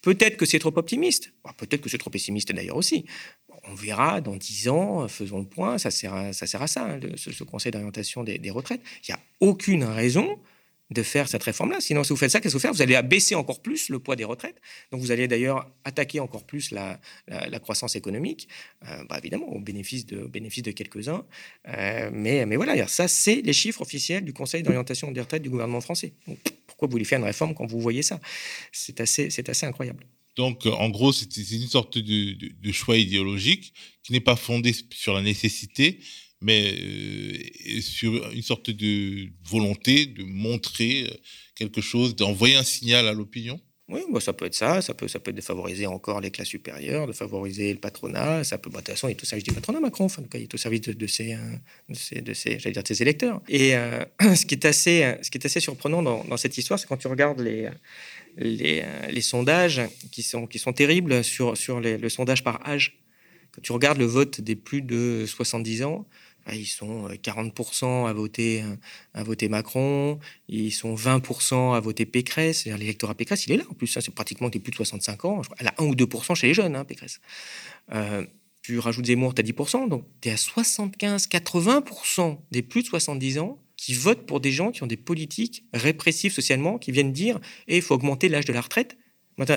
[0.03, 3.07] Peut-être que c'est trop optimiste, peut-être que c'est trop pessimiste d'ailleurs aussi.
[3.67, 6.85] on verra dans 10 ans, faisons le point, ça sert à ça, sert à ça
[6.85, 8.83] hein, ce, conseil d'orientation des, retraites.
[9.09, 10.39] Il n'y a aucune raison
[10.95, 11.81] de faire cette réforme-là.
[11.81, 12.75] Sinon, si vous faites ça, qu'est-ce que vous faites?
[12.75, 14.57] Vous allez abaisser encore plus le poids des retraites.
[14.91, 16.99] Donc, vous allez d'ailleurs attaquer encore plus la,
[17.61, 18.49] croissance économique,
[18.89, 21.25] euh, bah, évidemment, au bénéfice de, bénéfice de quelques-uns.
[21.69, 25.51] Euh, mais, mais voilà, ça, c'est les chiffres officiels du Conseil d'orientation des retraites du
[25.51, 26.13] gouvernement français.
[26.67, 28.21] pourquoi vous voulez faire une réforme quand vous voyez ça?
[28.73, 30.07] C'est assez, assez incroyable.
[30.37, 35.23] Donc, en gros, c'est une sorte de, choix idéologique qui n'est pas fondé sur la
[35.23, 36.01] nécessité,
[36.45, 41.15] mais euh, sur une sorte de volonté de montrer euh,
[41.55, 43.59] quelque chose, d'envoyer un signal à l'opinion.
[43.89, 46.31] Oui, bah, ça peut être ça, ça peut, ça peut être de favoriser encore les
[46.31, 49.27] classes supérieures, de favoriser le patronat, ça peut, bah, de toute façon, il est au
[49.27, 52.73] service du patronat, Macron, enfin, il est au service de, ses, euh, de ses, j'allais
[52.73, 53.43] dire, de ses électeurs.
[53.49, 53.73] Et
[54.21, 57.09] ce, qui est assez, ce qui est assez surprenant dans, cette histoire, c'est quand tu
[57.09, 57.69] regardes les,
[58.41, 62.99] euh, les, sondages qui sont, qui sont terribles sur, sur le sondage par âge.
[63.55, 66.09] Quand tu regardes le vote des plus de 70 ans,
[66.53, 68.77] ils sont 40% euh, à voter, euh,
[69.15, 72.67] à voter Macron, ils sont 20% à voter Pécresse.
[72.67, 73.97] L'électorat Pécresse, il est là en plus.
[73.97, 75.43] Hein, c'est pratiquement des plus de 65 ans.
[75.59, 77.21] Elle a 1 ou 2% chez les jeunes, hein, Pécresse.
[78.63, 79.89] tu rajoutes Zemmour, tu as 10%.
[79.89, 84.71] Donc tu es à 75-80% des plus de 70 ans qui votent pour des gens
[84.71, 88.61] qui ont des politiques répressives socialement, qui viennent dire il faut augmenter l'âge de la
[88.61, 88.97] retraite.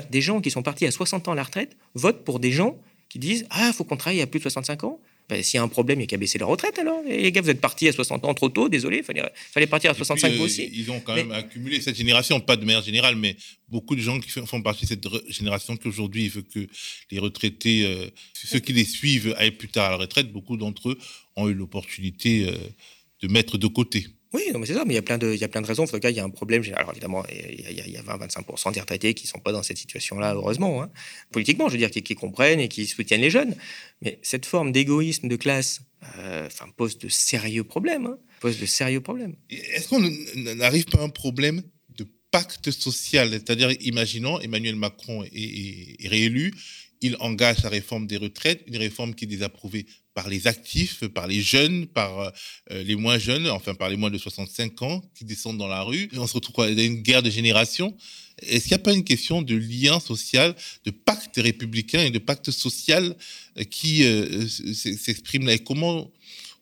[0.09, 2.79] Des gens qui sont partis à 60 ans à la retraite votent pour des gens
[3.09, 4.99] qui disent ah, il faut qu'on travaille à plus de 65 ans.
[5.29, 7.01] Ben, S'il y a un problème, il n'y a qu'à baisser la retraite alors.
[7.05, 9.67] Et les gars, vous êtes partis à 60 ans trop tôt, désolé, il fallait, fallait
[9.67, 10.69] partir à 65 puis, aussi.
[10.73, 13.35] Ils ont quand même accumulé cette génération, pas de manière générale, mais
[13.67, 16.67] beaucoup de gens qui font partie de cette génération qui aujourd'hui veut que
[17.11, 20.89] les retraités, euh, ceux qui les suivent aillent plus tard à la retraite, beaucoup d'entre
[20.89, 20.97] eux
[21.35, 22.55] ont eu l'opportunité euh,
[23.21, 24.07] de mettre de côté.
[24.33, 25.67] Oui, mais c'est ça, mais il y, a plein de, il y a plein de
[25.67, 25.83] raisons.
[25.83, 26.61] En tout cas, il y a un problème.
[26.75, 27.61] Alors évidemment, il
[27.91, 30.83] y a, 20-25% des retraités qui ne sont pas dans cette situation-là, heureusement.
[30.83, 30.89] Hein.
[31.31, 33.55] Politiquement, je veux dire, qui, comprennent et qui soutiennent les jeunes.
[34.01, 35.81] Mais cette forme d'égoïsme de classe
[36.17, 38.05] euh, pose de sérieux problèmes.
[38.05, 38.17] Hein.
[38.41, 39.35] pose de sérieux problèmes.
[39.49, 40.01] Est-ce qu'on
[40.55, 41.63] n'arrive pas à un problème
[41.97, 43.31] de pacte social?
[43.31, 46.53] C'est-à-dire, imaginons, Emmanuel Macron est, réélu,
[47.01, 49.85] il engage sa réforme des retraites, une réforme qui est désapprouvée
[50.17, 52.19] par les actifs, par les jeunes, par
[52.71, 55.83] euh, les moins jeunes, enfin par les moins de 65 ans qui descendent dans la
[55.83, 56.09] rue.
[56.11, 57.95] Et on se retrouve dans une guerre de génération.
[58.41, 62.17] Est-ce qu'il n'y a pas une question de lien social, de pacte républicain et de
[62.17, 63.15] pacte social
[63.59, 65.53] euh, qui euh, s'exprime là?
[65.53, 66.11] Et comment,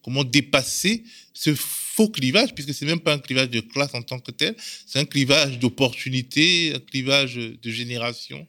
[0.03, 4.19] comment dépasser ce faux clivage, puisque c'est même pas un clivage de classe en tant
[4.19, 4.53] que tel,
[4.85, 8.45] c'est un clivage d'opportunité, un clivage de génération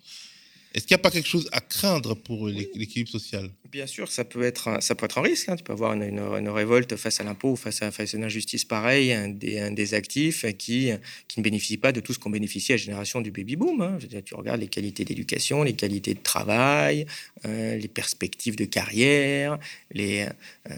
[0.77, 3.49] est-ce qu'il n'y a pas quelque chose à craindre pour l'équilibre social?
[3.73, 5.49] Bien sûr, ça peut être, ça peut être un risque.
[5.49, 5.57] Hein.
[5.57, 9.17] Tu peux avoir une, révolte face à l'impôt, face à, face à une injustice pareille,
[9.33, 10.91] des, des actifs qui,
[11.29, 13.81] qui ne bénéficient pas de tout ce qu'on bénéficie à la génération du baby-boom.
[13.81, 13.99] Hein.
[14.23, 17.07] Tu regardes les qualités d'éducation, les qualités de travail,
[17.47, 19.59] euh, les perspectives de carrière,
[19.93, 20.29] les,
[20.71, 20.75] euh,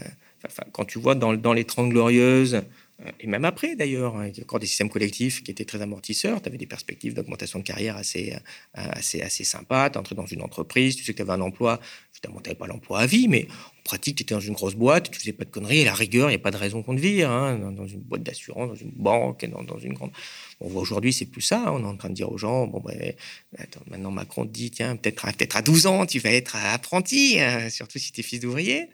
[0.71, 2.61] quand tu vois dans, dans les Trente Glorieuses,
[3.19, 5.81] et même après d'ailleurs, hein, il y a encore des systèmes collectifs qui étaient très
[5.81, 10.15] amortisseurs, tu avais des perspectives d'augmentation de carrière assez, euh, assez, assez sympas, tu entrais
[10.15, 11.79] dans une entreprise, tu sais que tu avais un emploi,
[12.13, 13.47] évidemment tu n'avais pas l'emploi à vie, mais
[13.79, 15.93] en pratique tu étais dans une grosse boîte, tu faisais pas de conneries, et la
[15.93, 18.67] rigueur, il n'y a pas de raison qu'on te vire, hein, dans une boîte d'assurance,
[18.67, 20.11] dans une banque, dans, une grande...
[20.59, 22.81] On voit aujourd'hui, c'est plus ça, on est en train de dire aux gens, bon
[22.81, 23.13] ben,
[23.87, 27.69] maintenant Macron te dit, tiens, peut-être peut à 12 ans, tu vas être apprenti, hein,
[27.69, 28.89] surtout si tu es fils d'ouvrier.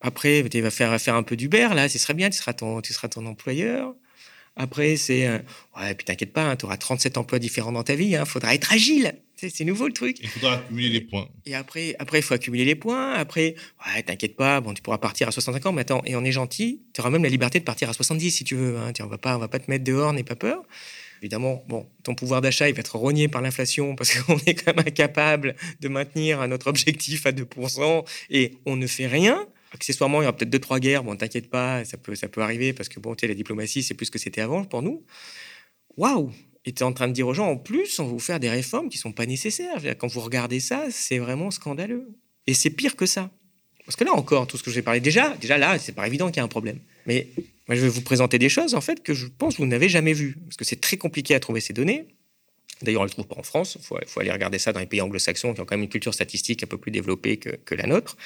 [0.00, 2.80] Après, tu vas faire, faire un peu d'Uber, là, ce serait bien, tu seras ton,
[2.80, 3.94] tu seras ton employeur.
[4.56, 5.26] Après, c'est.
[5.26, 5.38] Euh,
[5.78, 8.24] ouais, puis t'inquiète pas, hein, tu auras 37 emplois différents dans ta vie, il hein,
[8.24, 9.14] faudra être agile.
[9.36, 10.18] C'est nouveau le truc.
[10.20, 11.26] Il faudra accumuler les points.
[11.46, 13.14] Et après, après il faut accumuler les points.
[13.14, 13.54] Après,
[13.86, 16.32] ouais, t'inquiète pas, bon, tu pourras partir à 65 ans, mais attends, et on est
[16.32, 18.76] gentil, tu auras même la liberté de partir à 70 si tu veux.
[18.76, 20.62] Hein, on va pas, on va pas te mettre dehors, n'aie pas peur.
[21.22, 24.76] Évidemment, bon, ton pouvoir d'achat, il va être rogné par l'inflation parce qu'on est quand
[24.76, 29.46] même incapable de maintenir notre objectif à 2% et on ne fait rien.
[29.72, 31.04] Accessoirement, il y aura peut-être deux, trois guerres.
[31.04, 34.06] Bon, t'inquiète pas, ça peut, ça peut arriver parce que bon, la diplomatie, c'est plus
[34.06, 35.04] ce que c'était avant pour nous.
[35.96, 36.32] Waouh!
[36.64, 38.40] Et tu es en train de dire aux gens, en plus, on va vous faire
[38.40, 39.80] des réformes qui sont pas nécessaires.
[39.98, 42.08] Quand vous regardez ça, c'est vraiment scandaleux.
[42.46, 43.30] Et c'est pire que ça.
[43.86, 46.06] Parce que là encore, tout ce que je vais parler, déjà, déjà là, c'est pas
[46.06, 46.78] évident qu'il y a un problème.
[47.06, 47.28] Mais
[47.66, 49.88] moi, je vais vous présenter des choses, en fait, que je pense que vous n'avez
[49.88, 50.36] jamais vues.
[50.44, 52.06] Parce que c'est très compliqué à trouver ces données.
[52.82, 53.76] D'ailleurs, on ne le trouve pas en France.
[53.80, 56.14] Il faut, aller regarder ça dans les pays anglo-saxons qui ont quand même une culture
[56.14, 58.16] statistique un peu plus développée que, la nôtre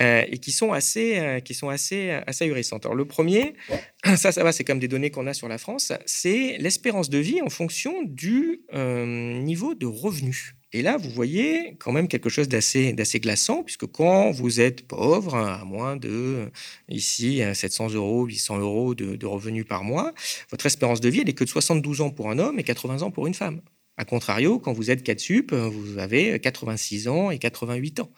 [0.00, 2.86] euh, et qui sont assez, euh, qui sont assez, assez ahurissantes.
[2.86, 3.54] Alors, le premier,
[4.16, 7.18] ça, ça va, c'est comme des données qu'on a sur la France, c'est l'espérance de
[7.18, 10.54] vie en fonction du euh, niveau de revenus.
[10.72, 15.34] Et là, vous voyez quand même quelque chose d'assez, glaçant, puisque quand vous êtes pauvre,
[15.34, 16.50] à moins de,
[16.88, 20.12] ici, 700 euros, 800 euros de, de revenus par mois,
[20.50, 23.02] votre espérance de vie, elle est que de 72 ans pour un homme et 80
[23.02, 23.62] ans pour une femme.
[23.98, 28.10] A contrario, quand vous êtes 4 sup, vous avez 86 ans et 88 ans.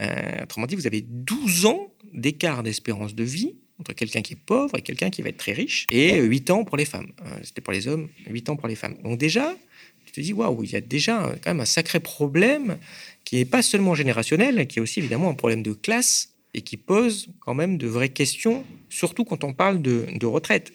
[0.00, 4.44] Euh, autrement dit, vous avez 12 ans d'écart d'espérance de vie entre quelqu'un qui est
[4.44, 7.10] pauvre et quelqu'un qui va être très riche, et 8 ans pour les femmes.
[7.24, 8.96] Euh, c'était pour les hommes, 8 ans pour les femmes.
[9.02, 9.56] Donc déjà,
[10.14, 12.78] te dis, waouh, il y a déjà quand même un sacré problème
[13.24, 16.76] qui n'est pas seulement générationnel, qui est aussi évidemment un problème de classe et qui
[16.76, 20.72] pose quand même de vraies questions, surtout quand on parle de, retraite.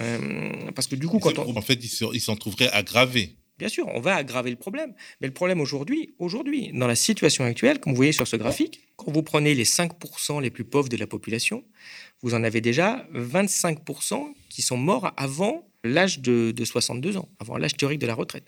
[0.00, 1.56] Euh, parce que du coup, quand on...
[1.56, 3.36] En fait, il s'en trouverait aggravé.
[3.58, 4.92] Bien sûr, on va aggraver le problème.
[5.20, 8.80] Mais le problème aujourd'hui, aujourd'hui, dans la situation actuelle, comme vous voyez sur ce graphique,
[8.96, 11.64] quand vous prenez les 5% les plus pauvres de la population,
[12.22, 17.76] vous en avez déjà 25% qui sont morts avant l'âge de, 62 ans, avant l'âge
[17.76, 18.46] théorique de la retraite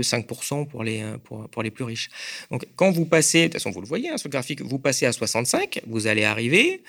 [0.00, 2.08] que 5% pour les, pour, pour, les plus riches.
[2.50, 4.78] Donc, quand vous passez, de toute façon, vous le voyez hein, sur le graphique, vous
[4.78, 6.82] passez à 65, vous allez arriver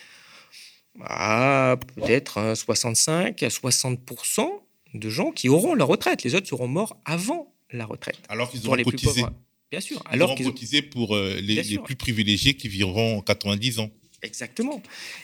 [1.01, 4.49] à peut-être 65 à 60%
[4.93, 6.23] de gens qui auront la retraite.
[6.23, 8.19] Les autres seront morts avant la retraite.
[8.29, 9.23] Alors qu'ils auront cotisé.
[9.71, 10.01] Bien sûr.
[10.07, 13.91] Ils alors auront cotisé pour euh, les, les, plus privilégiés qui vivront 90 ans.
[14.21, 14.81] Exactement.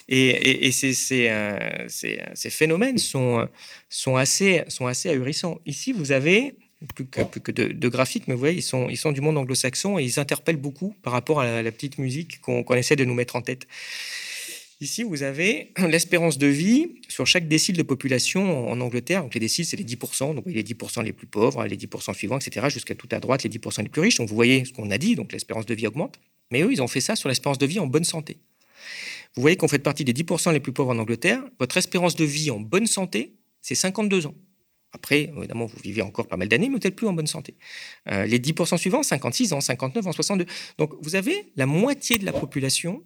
[0.07, 3.47] Et, et, ces, ces, euh, ces, ces, phénomènes sont,
[3.89, 5.59] sont, assez, sont assez ahurissants.
[5.65, 6.55] Ici, vous avez
[6.93, 9.37] plus que, plus que de, graphiques, mais vous voyez, ils sont, ils sont du monde
[9.37, 13.13] anglo-saxon et ils interpellent beaucoup par rapport à la, petite musique qu'on essaie de nous
[13.13, 13.67] mettre en tête.
[14.81, 19.23] Ici, vous avez l'espérance de vie sur chaque décile de population en Angleterre.
[19.23, 20.35] Donc, les déciles, c'est les 10%.
[20.35, 23.49] Donc, les 10% les plus pauvres, les 10% suivants, etc., jusqu'à tout à droite, les
[23.49, 24.17] 10% les plus riches.
[24.17, 25.15] Donc, vous voyez ce qu'on a dit.
[25.15, 26.19] Donc, l'espérance de vie augmente.
[26.51, 28.37] Mais eux, ils ont fait ça sur l'espérance de vie en bonne santé.
[29.35, 31.41] Vous voyez qu'on fait partie des 10% les plus pauvres en Angleterre.
[31.59, 34.35] Votre espérance de vie en bonne santé, c'est 52 ans.
[34.95, 37.53] Après, évidemment, vous vivez encore pas mal d'années, mais peut-être plus en bonne santé.
[38.09, 40.45] Euh, les 10% suivants, 56 ans, 59 ans, 62.
[40.77, 43.03] Donc, vous avez la moitié de la population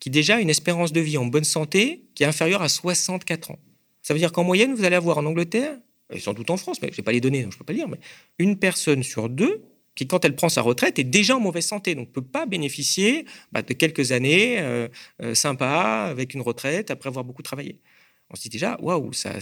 [0.00, 3.52] qui déjà a une espérance de vie en bonne santé qui est inférieure à 64
[3.52, 3.58] ans.
[4.02, 5.78] Ça veut dire qu'en moyenne, vous allez avoir en Angleterre,
[6.12, 7.64] et sans doute en France, mais je n'ai pas les données, donc je ne peux
[7.64, 7.98] pas lire, mais
[8.38, 9.62] une personne sur deux
[9.94, 12.44] qui, quand elle prend sa retraite, est déjà en mauvaise santé, donc ne peut pas
[12.44, 14.88] bénéficier bah, de quelques années euh,
[15.22, 17.80] euh, sympas avec une retraite après avoir beaucoup travaillé
[18.30, 19.32] on se dit déjà, waouh, ça,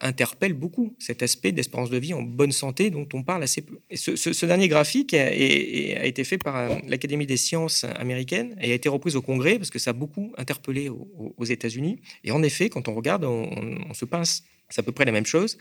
[0.00, 3.78] interpelle beaucoup cet aspect d'espérance de vie en bonne santé dont on parle assez peu.
[3.94, 8.88] Ce, dernier graphique a, été fait par euh, l'Académie des sciences américaine et a été
[8.88, 12.00] repris au Congrès parce que ça a beaucoup interpellé aux, États-Unis.
[12.24, 14.44] Et en effet, quand on regarde, on, se pince.
[14.72, 15.58] C'est à peu près la même chose.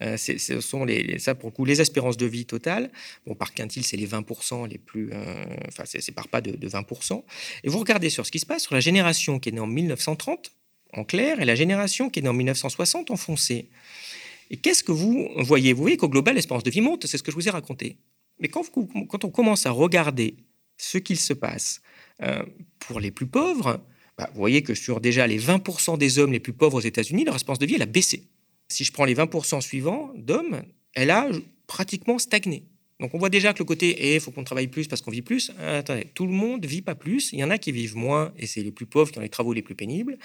[0.00, 2.88] Euh, ce sont les, ça pour le coup les espérances de vie totales.
[3.26, 5.10] Bon, par quintile, c'est les 20% les plus.
[5.12, 7.24] Euh, enfin, c'est par pas de 20%.
[7.64, 9.66] Et vous regardez sur ce qui se passe sur la génération qui est née en
[9.66, 10.52] 1930
[10.96, 13.68] en clair et la génération qui est née en 1960 en foncé.
[14.50, 15.72] Et qu'est-ce que vous voyez?
[15.72, 17.96] Vous voyez qu'au global, l'espérance de vie monte, c'est ce que je vous ai raconté.
[18.38, 18.64] Mais quand,
[19.08, 20.36] quand on commence à regarder
[20.76, 21.80] ce qu'il se passe
[22.22, 22.42] euh,
[22.78, 23.80] pour les plus pauvres,
[24.18, 27.24] bah, vous voyez que sur déjà les 20% des hommes les plus pauvres aux États-Unis,
[27.24, 28.24] leur espérance de vie, elle a baissé.
[28.68, 30.62] Si je prends les 20% suivants d'hommes,
[30.94, 31.28] elle a
[31.66, 32.64] pratiquement stagné.
[33.00, 35.10] Donc on voit déjà que le côté il eh, faut qu'on travaille plus parce qu'on
[35.10, 35.50] vit plus.
[35.58, 37.32] Euh, attendez, tout le monde vit pas plus.
[37.32, 39.28] Il y en a qui vivent moins et c'est les plus pauvres qui ont les
[39.28, 40.16] travaux les plus pénibles.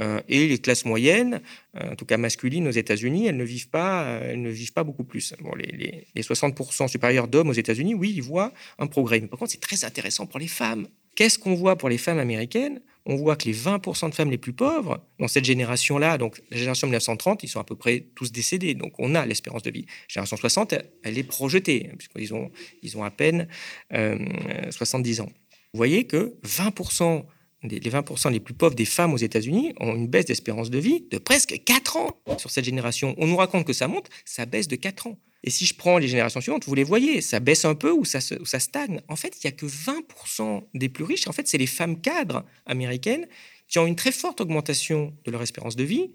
[0.00, 1.40] Euh, et les classes moyennes,
[1.76, 4.84] euh, en tout cas masculines aux États-Unis, elles ne vivent pas, elles ne vivent pas
[4.84, 5.34] beaucoup plus.
[5.40, 9.20] Bon, les, les 60% supérieurs d'hommes aux États-Unis, oui, ils voient un progrès.
[9.20, 10.88] Mais par contre, c'est très intéressant pour les femmes.
[11.16, 12.80] Qu'est-ce qu'on voit pour les femmes américaines?
[13.06, 16.58] On voit que les 20% de femmes les plus pauvres, dans cette génération-là, donc la
[16.58, 18.74] génération 1930, ils sont à peu près tous décédés.
[18.74, 19.86] Donc on a l'espérance de vie.
[19.88, 22.50] La génération 60, elle est projetée, puisqu'ils ont,
[22.82, 23.48] ils ont à peine
[23.90, 25.30] 70 euh, ans.
[25.72, 27.24] Vous voyez que 20%
[27.62, 31.06] les 20% les plus pauvres des femmes aux États-Unis ont une baisse d'espérance de vie
[31.10, 33.14] de presque 4 ans sur cette génération.
[33.18, 35.18] On nous raconte que ça monte, ça baisse de 4 ans.
[35.44, 38.04] Et si je prends les générations suivantes, vous les voyez, ça baisse un peu ou
[38.04, 39.00] ça, stagne.
[39.08, 41.28] En fait, il n'y a que 20% des plus riches.
[41.28, 43.26] En fait, c'est les femmes cadres américaines
[43.68, 46.10] qui ont une très forte augmentation de leur espérance de vie,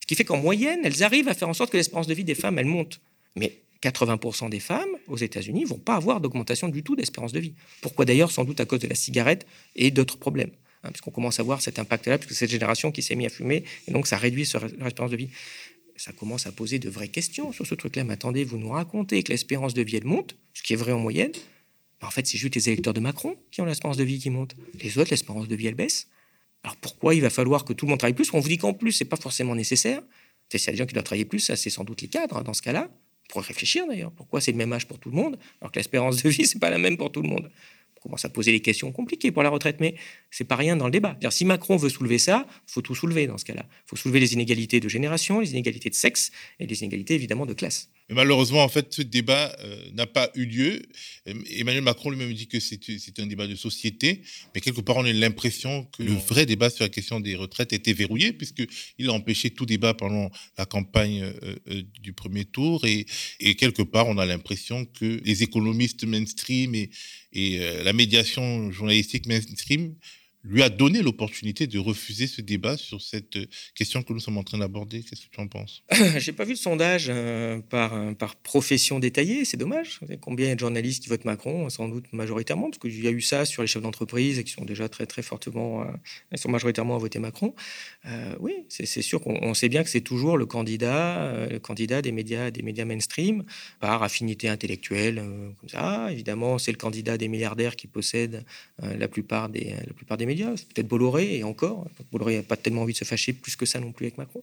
[0.00, 2.24] ce qui fait qu'en moyenne, elles arrivent à faire en sorte que l'espérance de vie
[2.24, 3.00] des femmes, elle monte.
[3.36, 7.54] Mais 80% des femmes aux États-Unis vont pas avoir d'augmentation du tout d'espérance de vie.
[7.80, 10.50] Pourquoi d'ailleurs Sans doute à cause de la cigarette et d'autres problèmes.
[10.82, 13.30] Hein, puisqu'on commence à voir cet impact-là, puisque c'est cette génération qui s'est mise à
[13.30, 15.28] fumer, et donc ça réduit leur espérance de vie
[16.00, 18.04] ça commence à poser de vraies questions sur ce truc-là.
[18.04, 20.92] Mais attendez, vous nous racontez que l'espérance de vie, elle monte, ce qui est vrai
[20.92, 21.32] en moyenne.
[22.00, 24.56] en fait, c'est juste les électeurs de Macron qui ont l'espérance de vie qui monte.
[24.82, 26.08] Les autres, l'espérance de vie, elle baisse.
[26.62, 28.32] Alors pourquoi il va falloir que tout le monde travaille plus?
[28.32, 30.00] On vous dit qu'en plus, c'est pas forcément nécessaire.
[30.48, 32.54] C'est des gens qui doivent travailler plus, ça c'est sans doute les cadres hein, dans
[32.54, 32.88] ce cas-là.
[32.90, 34.10] On pourrait réfléchir d'ailleurs.
[34.10, 36.58] Pourquoi c'est le même âge pour tout le monde alors que l'espérance de vie, c'est
[36.58, 37.50] pas la même pour tout le monde?
[38.00, 39.94] Commence à poser des questions compliquées pour la retraite, mais
[40.30, 41.16] c'est pas rien dans le débat.
[41.30, 43.64] Si Macron veut soulever ça, faut tout soulever dans ce cas-là.
[43.68, 47.46] Il faut soulever les inégalités de génération, les inégalités de sexe et les inégalités évidemment
[47.46, 47.90] de classe.
[48.10, 50.82] Mais malheureusement, en fait, ce débat euh, n'a pas eu lieu.
[51.26, 55.12] Emmanuel Macron lui-même dit que c'est un débat de société, mais quelque part, on a
[55.12, 59.50] l'impression que le vrai débat sur la question des retraites était verrouillé, puisqu'il a empêché
[59.50, 62.84] tout débat pendant la campagne euh, euh, du premier tour.
[62.84, 63.06] Et,
[63.38, 66.90] et, quelque part, on a l'impression que les économistes mainstream et,
[67.32, 69.94] et la médiation journalistique mainstream
[70.42, 74.38] lui a donné l'opportunité de refuser ce débat sur cette euh, question que nous sommes
[74.38, 75.02] en train d'aborder.
[75.02, 75.82] Qu'est-ce que tu en penses?
[76.18, 80.00] J'ai pas vu le sondage euh, par, euh, par profession détaillée, c'est dommage.
[80.20, 83.44] Combien de journalistes qui votent Macron Sans doute majoritairement, parce qu'il y a eu ça
[83.44, 85.86] sur les chefs d'entreprise qui sont déjà très très fortement,
[86.34, 87.54] sont majoritairement à voter Macron.
[88.40, 92.62] oui, c'est sûr qu'on sait bien que c'est toujours le candidat, candidat des médias, des
[92.62, 93.44] médias mainstream,
[93.78, 95.22] par affinité intellectuelle.
[96.10, 98.44] Évidemment, c'est le candidat des milliardaires qui possèdent
[98.82, 101.86] la plupart des, la plupart des peut-être Bolloré, et encore.
[102.12, 104.42] Bolloré n'a pas tellement envie de se fâcher plus que ça non plus avec Macron.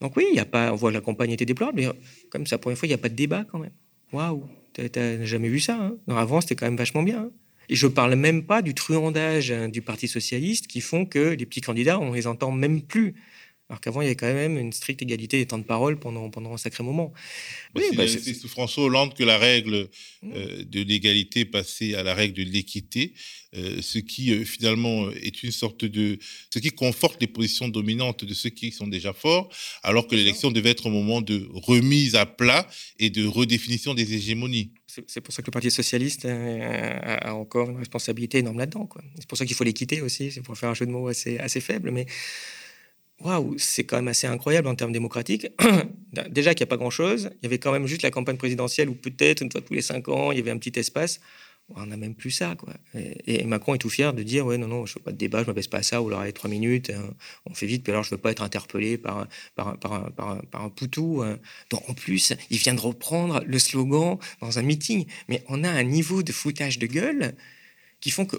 [0.00, 1.88] Donc oui, il y a pas, on voit la campagne était déplorable, mais
[2.30, 3.72] comme ça, pour une fois, il n'y a pas de débat quand même.
[4.12, 5.96] Waouh, t'as jamais vu ça hein?
[6.08, 7.18] Avant, c'était quand même vachement bien.
[7.18, 7.30] Hein.
[7.68, 11.46] et je parle même pas du truandage hein, du Parti socialiste qui font que les
[11.46, 13.14] petits candidats, on les entend même plus.
[13.68, 16.30] Alors qu'avant, il y avait quand même une stricte égalité des temps de parole pendant,
[16.30, 17.12] pendant un sacré moment.
[17.74, 19.88] Oui, bah, c'est sous François Hollande que la règle
[20.22, 20.32] mmh.
[20.36, 23.12] euh, de l'égalité passait à la règle de l'équité,
[23.56, 26.16] euh, ce qui euh, finalement est une sorte de...
[26.54, 29.48] ce qui conforte les positions dominantes de ceux qui sont déjà forts,
[29.82, 32.68] alors que l'élection devait être un moment de remise à plat
[33.00, 34.70] et de redéfinition des hégémonies.
[34.86, 38.88] C'est pour ça que le Parti socialiste a, encore une responsabilité énorme là-dedans.
[39.18, 41.08] C'est pour ça qu'il faut les quitter aussi, c'est pour faire un jeu de mots
[41.08, 42.06] assez, assez faible, mais
[43.20, 45.48] waouh, c'est quand même assez incroyable en termes démocratiques.
[46.30, 48.88] Déjà qu'il n'y a pas grand-chose, il y avait quand même juste la campagne présidentielle
[48.88, 51.20] où peut-être une fois tous les cinq ans, il y avait un petit espace.
[51.74, 52.72] On n'a même plus ça, quoi.
[53.26, 55.42] Et, Macron est tout fier de dire, ouais, non, non, je veux pas de débat,
[55.42, 57.12] je m'abaisse pas à ça, ou alors, allez, trois minutes, hein,
[57.44, 59.26] on fait vite, puis alors je veux pas être interpellé par,
[59.56, 61.22] un poutou.
[61.24, 61.40] Hein.
[61.72, 65.82] en plus, il vient de reprendre le slogan dans un meeting, mais on a un
[65.82, 67.34] niveau de foutage de gueule
[68.06, 68.36] qui font que,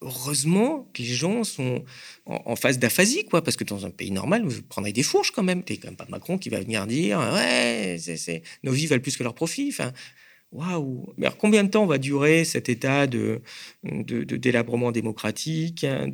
[0.00, 1.84] heureusement, que les gens sont
[2.24, 5.42] en, phase d'aphasie, quoi, parce que dans un pays normal, vous prendrez des fourches quand
[5.42, 5.62] même.
[5.62, 9.18] T'es quand même pas Macron qui va venir dire, ouais, c'est, nos vies valent plus
[9.18, 9.68] que leurs profits.
[9.68, 9.92] Enfin,
[10.50, 11.12] waouh.
[11.18, 13.42] Mais combien de temps va durer cet état de,
[13.84, 16.08] délabrement démocratique, hein,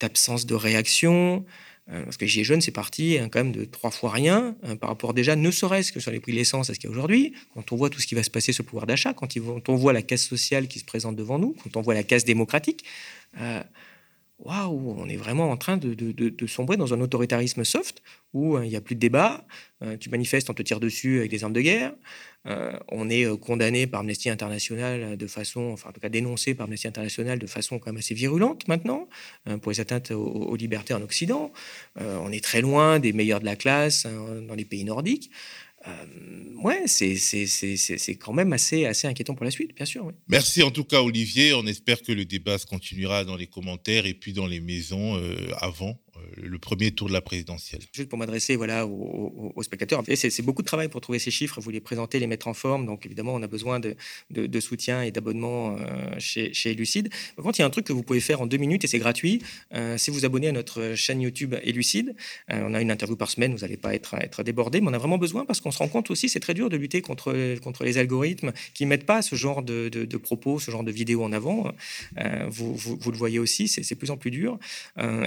[0.00, 1.50] d'absence de réaction euh,
[1.86, 4.88] parce que Gilets jaunes, c'est parti hein, quand même de trois fois rien hein, par
[4.88, 6.96] rapport déjà, ne serait-ce que sur les prix de l'essence à ce qu'il y a
[6.96, 9.28] aujourd'hui, quand on voit tout ce qui va se passer sur le pouvoir d'achat, quand,
[9.68, 12.24] on voit la casse sociale qui se présente devant nous, quand on voit la casse
[12.24, 12.84] démocratique.
[13.38, 13.62] Euh,
[14.44, 18.02] waouh, on est vraiment en train de, sombrer dans un autoritarisme soft
[18.32, 19.46] où euh, il n'y a plus de débat,
[19.82, 21.94] euh, tu manifestes, on te tire dessus avec des armes de guerre,
[22.46, 26.66] euh, on est condamné par Amnesty International de façon, enfin en tout cas dénoncé par
[26.66, 29.08] Amnesty International de façon quand même assez virulente maintenant
[29.62, 31.52] pour les atteintes aux, libertés en Occident.
[31.96, 35.30] on est très loin des meilleurs de la classe hein, dans les pays nordiques.
[35.86, 35.92] Euh,
[36.62, 40.10] ouais, c'est quand même assez, assez inquiétant pour la suite, bien sûr.
[40.28, 41.52] Merci en tout cas, Olivier.
[41.54, 45.16] On espère que le débat se continuera dans les commentaires et puis dans les maisons
[45.16, 45.98] euh, avant
[46.36, 47.80] le premier tour de la présidentielle.
[47.92, 51.70] Juste pour m'adresser voilà, aux, spectateurs, c'est beaucoup de travail pour trouver ces chiffres, vous
[51.70, 52.86] les présenter, les mettre en forme.
[52.86, 53.96] Donc évidemment, on a besoin de,
[54.30, 57.10] de, soutien et d'abonnement euh, chez, chez Lucide.
[57.36, 58.86] Par contre, il y a un truc que vous pouvez faire en deux minutes et
[58.86, 59.42] c'est gratuit.
[59.74, 62.14] Euh, si vous abonnez à notre chaîne YouTube Elucide,
[62.48, 65.18] on a une interview par semaine, vous n'allez pas être, débordé, mais on a vraiment
[65.18, 68.52] besoin parce qu'on se rend compte aussi, c'est très dur de lutter contre, les algorithmes
[68.74, 71.72] qui ne mettent pas ce genre de, de, propos, ce genre de vidéos en avant.
[72.48, 72.76] Vous,
[73.10, 74.58] le voyez aussi, c'est plus en plus dur.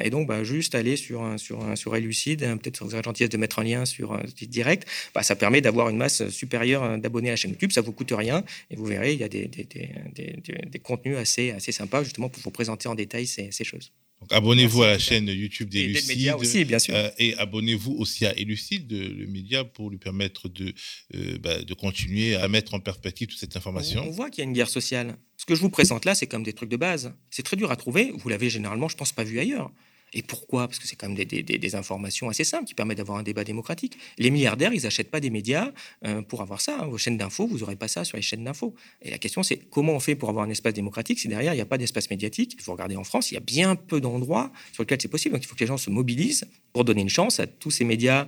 [0.01, 3.29] et donc, bah, juste aller sur, sur, sur Elucide, hein, peut-être vous aurez la gentillesse
[3.29, 6.97] de mettre un lien sur un site direct, bah, ça permet d'avoir une masse supérieure
[6.97, 9.29] d'abonnés à la chaîne YouTube, ça vous coûte rien, et vous verrez, il y a
[9.29, 13.51] des, des, des, des contenus assez, assez sympas justement pour vous présenter en détail ces,
[13.51, 13.91] ces choses.
[14.31, 16.33] abonnez-vous à la chaîne YouTube d'Elucide.
[16.37, 16.95] aussi, bien sûr.
[16.95, 20.73] Euh, et abonnez-vous aussi à Elucide, le média, pour lui permettre de,
[21.15, 24.03] euh, bah, de continuer à mettre en perspective toute cette information.
[24.07, 25.17] On, voit qu'il y a une guerre sociale.
[25.37, 27.13] Ce que je vous présente là, c'est comme des trucs de base.
[27.29, 28.11] C'est très dur à trouver.
[28.17, 29.71] Vous l'avez généralement, je pense, pas vu ailleurs.
[30.13, 30.67] Et pourquoi?
[30.67, 33.97] Parce que c'est quand même des, informations assez simples qui permettent d'avoir un débat démocratique.
[34.17, 35.71] Les milliardaires, ils n'achètent pas des médias
[36.05, 36.85] euh, pour avoir ça.
[36.85, 38.73] Vos chaînes d'infos, vous n'aurez pas ça sur les chaînes d'infos.
[39.01, 41.57] Et la question, c'est comment on fait pour avoir un espace démocratique si derrière, il
[41.57, 42.55] n'y a pas d'espace médiatique?
[42.57, 45.35] Il faut regarder en France, il y a bien peu d'endroits sur lesquels c'est possible.
[45.35, 47.83] Donc il faut que les gens se mobilisent pour donner une chance à tous ces
[47.83, 48.27] médias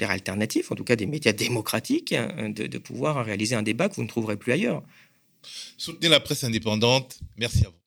[0.00, 4.02] alternatifs, en tout cas des médias démocratiques, hein, de pouvoir réaliser un débat que vous
[4.02, 4.82] ne trouverez plus ailleurs.
[5.76, 7.20] Soutenez la presse indépendante.
[7.36, 7.81] Merci à vous.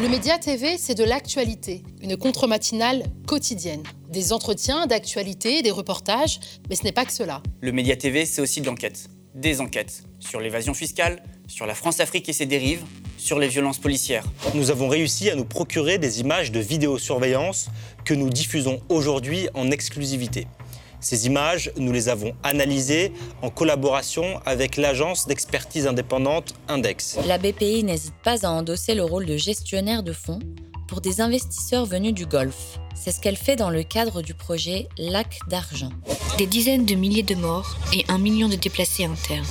[0.00, 3.82] Le Média TV, c'est de l'actualité, une contre-matinale quotidienne.
[4.08, 7.42] Des entretiens d'actualité, des reportages, mais ce n'est pas que cela.
[7.60, 9.10] Le Média TV, c'est aussi de l'enquête.
[9.34, 12.82] Des enquêtes sur l'évasion fiscale, sur la France-Afrique et ses dérives,
[13.18, 14.24] sur les violences policières.
[14.54, 17.68] Nous avons réussi à nous procurer des images de vidéosurveillance
[18.06, 20.46] que nous diffusons aujourd'hui en exclusivité.
[21.02, 23.12] Ces images, nous les avons analysées
[23.42, 27.18] en collaboration avec l'agence d'expertise indépendante Index.
[27.26, 30.38] La BPI n'hésite pas à endosser le rôle de gestionnaire de fonds
[30.86, 32.78] pour des investisseurs venus du Golfe.
[32.94, 35.90] C'est ce qu'elle fait dans le cadre du projet Lac d'argent.
[36.38, 39.44] Des dizaines de milliers de morts et un million de déplacés internes.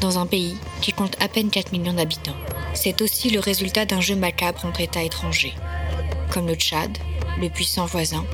[0.00, 2.36] Dans un pays qui compte à peine 4 millions d'habitants.
[2.74, 5.54] C'est aussi le résultat d'un jeu macabre entre États étrangers,
[6.30, 6.96] comme le Tchad,
[7.40, 8.24] le puissant voisin,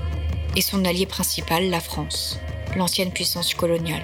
[0.57, 2.39] et son allié principal, la France,
[2.77, 4.03] l'ancienne puissance coloniale.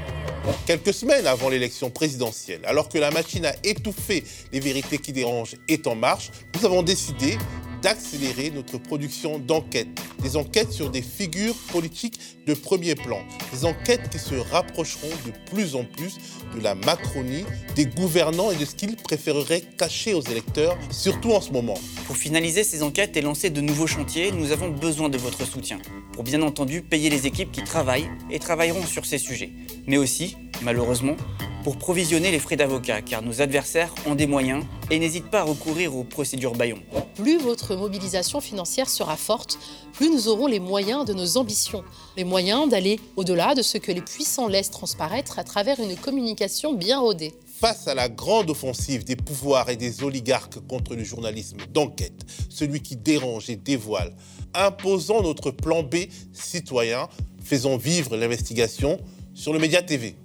[0.66, 4.22] Quelques semaines avant l'élection présidentielle, alors que la machine à étouffer
[4.52, 7.38] les vérités qui dérangent est en marche, nous avons décidé
[7.82, 9.88] d'accélérer notre production d'enquêtes.
[10.22, 13.18] Des enquêtes sur des figures politiques de premier plan.
[13.52, 16.16] Des enquêtes qui se rapprocheront de plus en plus
[16.54, 21.40] de la Macronie, des gouvernants et de ce qu'ils préféreraient cacher aux électeurs, surtout en
[21.40, 21.78] ce moment.
[22.06, 25.78] Pour finaliser ces enquêtes et lancer de nouveaux chantiers, nous avons besoin de votre soutien.
[26.12, 29.50] Pour bien entendu payer les équipes qui travaillent et travailleront sur ces sujets.
[29.86, 31.16] Mais aussi, malheureusement,
[31.62, 35.44] pour provisionner les frais d'avocat, car nos adversaires ont des moyens et n'hésitent pas à
[35.44, 36.78] recourir aux procédures Bayon.
[37.14, 39.58] Plus votre mobilisation financière sera forte,
[39.92, 41.84] plus nous aurons les moyens de nos ambitions,
[42.16, 46.72] les moyens d'aller au-delà de ce que les puissants laissent transparaître à travers une communication
[46.74, 47.34] bien rodée.
[47.60, 52.80] Face à la grande offensive des pouvoirs et des oligarques contre le journalisme d'enquête, celui
[52.80, 54.14] qui dérange et dévoile,
[54.54, 55.96] imposons notre plan B
[56.32, 57.08] citoyen,
[57.42, 58.98] faisons vivre l'investigation
[59.34, 60.16] sur le Média TV.